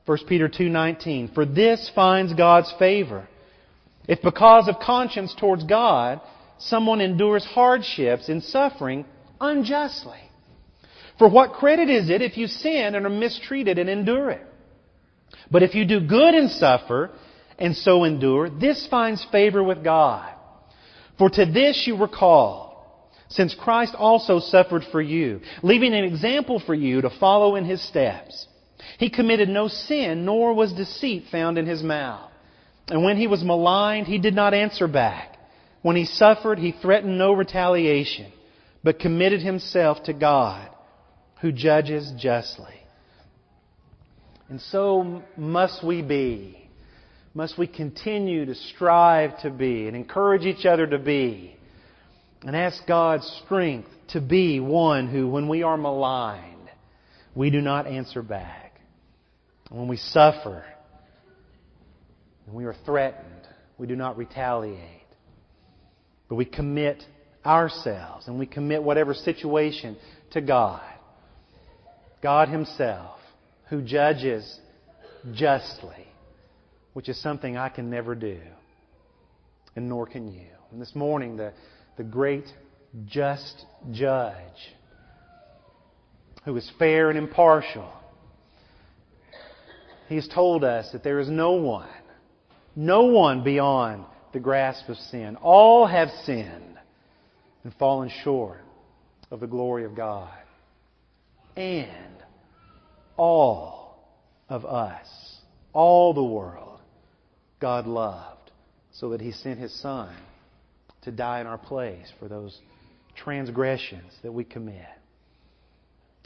1 0.05 0.19
Peter 0.27 0.49
2:19, 0.49 1.29
"For 1.29 1.47
this 1.47 1.88
finds 1.90 2.35
God's 2.35 2.71
favor, 2.73 3.29
if 4.07 4.21
because 4.21 4.69
of 4.69 4.81
conscience 4.81 5.35
towards 5.35 5.64
God, 5.64 6.21
someone 6.59 7.01
endures 7.01 7.45
hardships 7.45 8.29
in 8.29 8.43
suffering 8.43 9.07
unjustly. 9.40 10.20
For 11.18 11.29
what 11.29 11.55
credit 11.55 11.90
is 11.90 12.11
it 12.11 12.22
if 12.22 12.37
you 12.37 12.46
sin 12.46 12.94
and 12.94 13.05
are 13.07 13.11
mistreated 13.11 13.79
and 13.79 13.90
endure 13.90 14.31
it? 14.31 14.46
But 15.50 15.62
if 15.62 15.74
you 15.74 15.85
do 15.85 16.00
good 16.00 16.35
and 16.35 16.50
suffer, 16.50 17.11
and 17.59 17.76
so 17.76 18.05
endure, 18.05 18.48
this 18.48 18.87
finds 18.88 19.24
favor 19.31 19.62
with 19.62 19.85
God. 19.85 20.33
For 21.18 21.29
to 21.29 21.44
this 21.44 21.85
you 21.87 21.94
were 21.96 22.09
called, 22.09 22.74
since 23.29 23.55
Christ 23.55 23.94
also 23.94 24.40
suffered 24.40 24.83
for 24.90 25.00
you, 25.00 25.40
leaving 25.62 25.94
an 25.94 26.05
example 26.05 26.59
for 26.59 26.74
you 26.74 27.03
to 27.03 27.11
follow 27.11 27.57
in 27.57 27.64
his 27.64 27.87
steps. 27.87 28.48
He 28.98 29.11
committed 29.11 29.48
no 29.48 29.68
sin, 29.68 30.24
nor 30.24 30.55
was 30.55 30.72
deceit 30.72 31.24
found 31.31 31.59
in 31.59 31.66
his 31.66 31.83
mouth. 31.83 32.31
And 32.88 33.05
when 33.05 33.18
he 33.18 33.26
was 33.26 33.44
maligned, 33.44 34.07
he 34.07 34.18
did 34.18 34.35
not 34.35 34.55
answer 34.55 34.88
back. 34.88 35.37
When 35.83 35.96
he 35.96 36.07
suffered, 36.07 36.59
he 36.59 36.72
threatened 36.72 37.18
no 37.18 37.33
retaliation, 37.33 38.33
but 38.83 38.99
committed 38.99 39.40
himself 39.40 40.03
to 40.05 40.12
God, 40.12 40.69
who 41.40 41.53
judges 41.53 42.12
justly. 42.19 42.75
And 44.49 44.61
so 44.61 45.23
must 45.37 45.85
we 45.85 46.03
be. 46.03 46.69
Must 47.35 47.57
we 47.57 47.66
continue 47.69 48.47
to 48.47 48.55
strive 48.55 49.40
to 49.43 49.51
be 49.51 49.87
and 49.87 49.95
encourage 49.95 50.43
each 50.43 50.66
other 50.66 50.87
to 50.87 50.99
be 50.99 51.57
and 52.43 52.57
ask 52.57 52.85
God's 52.87 53.27
strength 53.45 53.88
to 54.09 54.21
be 54.21 54.59
one 54.59 55.07
who, 55.07 55.29
when 55.29 55.49
we 55.49 55.62
are 55.62 55.77
maligned, 55.77 56.71
we 57.35 57.51
do 57.51 57.61
not 57.61 57.87
answer 57.87 58.23
back. 58.23 58.81
When 59.69 59.87
we 59.87 59.99
suffer 59.99 60.64
and 62.47 62.55
we 62.55 62.64
are 62.64 62.75
threatened, 62.85 63.47
we 63.79 63.87
do 63.87 63.95
not 63.95 64.16
retaliate. 64.16 65.07
But 66.29 66.35
we 66.35 66.45
commit 66.45 67.05
ourselves 67.44 68.26
and 68.29 68.38
we 68.38 68.46
commit 68.46 68.83
whatever 68.83 69.14
situation 69.14 69.96
to 70.33 70.40
God. 70.40 70.83
God 72.22 72.48
Himself 72.48 73.20
who 73.70 73.81
judges 73.81 74.59
justly, 75.33 76.09
which 76.92 77.09
is 77.09 77.20
something 77.22 77.57
I 77.57 77.68
can 77.68 77.88
never 77.88 78.14
do, 78.14 78.40
and 79.76 79.88
nor 79.88 80.07
can 80.07 80.33
you. 80.33 80.48
And 80.72 80.81
this 80.81 80.94
morning, 80.94 81.37
the, 81.37 81.53
the 81.96 82.03
great 82.03 82.46
just 83.07 83.64
judge, 83.92 84.35
who 86.44 86.57
is 86.57 86.70
fair 86.79 87.11
and 87.11 87.18
impartial, 87.18 87.90
he 90.09 90.16
has 90.16 90.26
told 90.26 90.64
us 90.64 90.90
that 90.92 91.05
there 91.05 91.20
is 91.20 91.29
no 91.29 91.53
one, 91.53 91.88
no 92.74 93.03
one 93.03 93.44
beyond 93.44 94.05
the 94.33 94.40
grasp 94.40 94.88
of 94.88 94.96
sin. 94.96 95.37
All 95.37 95.87
have 95.87 96.09
sinned 96.24 96.80
and 97.64 97.75
fallen 97.75 98.11
short 98.25 98.61
of 99.31 99.40
the 99.40 99.46
glory 99.46 99.85
of 99.85 99.94
God. 99.94 100.33
And 101.57 102.16
all 103.16 103.99
of 104.49 104.64
us, 104.64 105.07
all 105.73 106.14
the 106.14 106.25
world, 106.25 106.81
God 107.61 107.87
loved 107.87 108.51
so 108.92 109.11
that 109.11 109.20
He 109.20 109.33
sent 109.33 109.59
His 109.59 109.73
Son 109.81 110.14
to 111.03 111.11
die 111.11 111.40
in 111.40 111.46
our 111.46 111.59
place 111.59 112.11
for 112.18 112.29
those 112.29 112.59
transgressions 113.16 114.12
that 114.23 114.33
we 114.33 114.44
commit. 114.44 114.87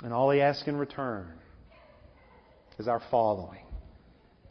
And 0.03 0.13
all 0.13 0.31
He 0.31 0.41
asks 0.41 0.67
in 0.67 0.77
return 0.77 1.33
is 2.79 2.89
our 2.89 3.03
following, 3.11 3.65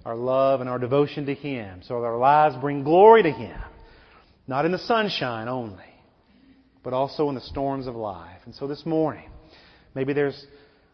our 0.06 0.16
love 0.16 0.62
and 0.62 0.70
our 0.70 0.80
devotion 0.80 1.26
to 1.26 1.34
Him, 1.34 1.82
so 1.84 2.02
that 2.02 2.08
our 2.08 2.18
lives 2.18 2.56
bring 2.58 2.84
glory 2.84 3.24
to 3.24 3.32
Him, 3.32 3.60
not 4.48 4.66
in 4.66 4.72
the 4.72 4.80
sunshine 4.80 5.48
only, 5.48 5.93
but 6.84 6.94
also 6.94 7.30
in 7.30 7.36
the 7.36 7.42
storms 7.42 7.88
of 7.88 7.96
life. 7.96 8.40
And 8.46 8.54
so 8.54 8.68
this 8.68 8.86
morning, 8.86 9.30
maybe 9.96 10.14
there's 10.14 10.46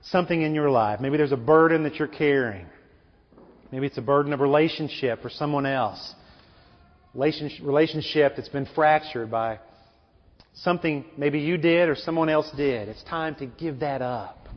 something 0.03 0.41
in 0.41 0.53
your 0.53 0.69
life. 0.69 0.99
Maybe 0.99 1.17
there's 1.17 1.31
a 1.31 1.37
burden 1.37 1.83
that 1.83 1.95
you're 1.95 2.07
carrying. 2.07 2.67
Maybe 3.71 3.87
it's 3.87 3.97
a 3.97 4.01
burden 4.01 4.33
of 4.33 4.39
relationship 4.39 5.21
for 5.21 5.29
someone 5.29 5.65
else. 5.65 6.13
Relationship 7.13 8.33
that's 8.35 8.49
been 8.49 8.67
fractured 8.75 9.31
by 9.31 9.59
something 10.53 11.05
maybe 11.17 11.39
you 11.39 11.57
did 11.57 11.89
or 11.89 11.95
someone 11.95 12.29
else 12.29 12.49
did. 12.55 12.87
It's 12.87 13.03
time 13.03 13.35
to 13.35 13.45
give 13.45 13.79
that 13.79 14.01
up. 14.01 14.47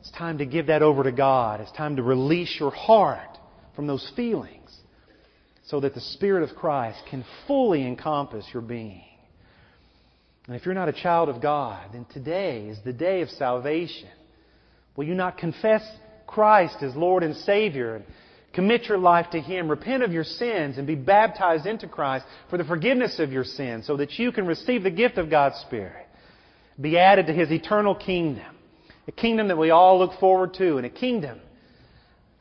It's 0.00 0.10
time 0.12 0.38
to 0.38 0.46
give 0.46 0.68
that 0.68 0.82
over 0.82 1.02
to 1.02 1.12
God. 1.12 1.60
It's 1.60 1.72
time 1.72 1.96
to 1.96 2.02
release 2.02 2.56
your 2.58 2.70
heart 2.70 3.38
from 3.76 3.86
those 3.86 4.10
feelings 4.16 4.56
so 5.66 5.80
that 5.80 5.94
the 5.94 6.00
Spirit 6.00 6.48
of 6.48 6.56
Christ 6.56 6.98
can 7.10 7.24
fully 7.46 7.86
encompass 7.86 8.44
your 8.52 8.62
being. 8.62 9.04
And 10.50 10.58
if 10.58 10.66
you're 10.66 10.74
not 10.74 10.88
a 10.88 10.92
child 10.92 11.28
of 11.28 11.40
God, 11.40 11.90
then 11.92 12.06
today 12.06 12.66
is 12.66 12.80
the 12.84 12.92
day 12.92 13.20
of 13.20 13.30
salvation. 13.30 14.08
Will 14.96 15.04
you 15.04 15.14
not 15.14 15.38
confess 15.38 15.80
Christ 16.26 16.78
as 16.82 16.96
Lord 16.96 17.22
and 17.22 17.36
Savior 17.36 17.94
and 17.94 18.04
commit 18.52 18.86
your 18.86 18.98
life 18.98 19.26
to 19.30 19.40
Him, 19.40 19.68
repent 19.68 20.02
of 20.02 20.10
your 20.10 20.24
sins, 20.24 20.76
and 20.76 20.88
be 20.88 20.96
baptized 20.96 21.66
into 21.66 21.86
Christ 21.86 22.26
for 22.48 22.58
the 22.58 22.64
forgiveness 22.64 23.20
of 23.20 23.30
your 23.30 23.44
sins 23.44 23.86
so 23.86 23.96
that 23.98 24.18
you 24.18 24.32
can 24.32 24.44
receive 24.44 24.82
the 24.82 24.90
gift 24.90 25.18
of 25.18 25.30
God's 25.30 25.54
Spirit? 25.60 26.08
Be 26.80 26.98
added 26.98 27.28
to 27.28 27.32
His 27.32 27.52
eternal 27.52 27.94
kingdom. 27.94 28.56
A 29.06 29.12
kingdom 29.12 29.46
that 29.46 29.56
we 29.56 29.70
all 29.70 30.00
look 30.00 30.18
forward 30.18 30.54
to, 30.54 30.78
and 30.78 30.84
a 30.84 30.90
kingdom, 30.90 31.40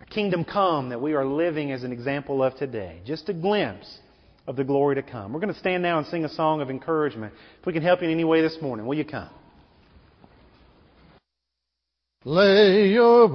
a 0.01 0.05
kingdom 0.05 0.45
come 0.45 0.89
that 0.89 0.99
we 0.99 1.13
are 1.13 1.27
living 1.27 1.71
as 1.71 1.83
an 1.83 1.91
example 1.91 2.41
of 2.41 2.55
today. 2.55 3.01
Just 3.05 3.29
a 3.29 3.33
glimpse 3.35 3.99
of 4.49 4.55
the 4.55 4.63
glory 4.63 4.95
to 4.95 5.03
come. 5.03 5.31
We're 5.31 5.39
going 5.39 5.53
to 5.53 5.59
stand 5.59 5.83
now 5.83 5.99
and 5.99 6.07
sing 6.07 6.25
a 6.25 6.29
song 6.29 6.59
of 6.59 6.71
encouragement. 6.71 7.33
If 7.59 7.67
we 7.67 7.71
can 7.71 7.83
help 7.83 8.01
you 8.01 8.07
in 8.07 8.13
any 8.13 8.23
way 8.23 8.41
this 8.41 8.57
morning, 8.59 8.87
will 8.87 8.97
you 8.97 9.05
come? 9.05 9.29
Lay 12.25 12.89
your 12.89 13.29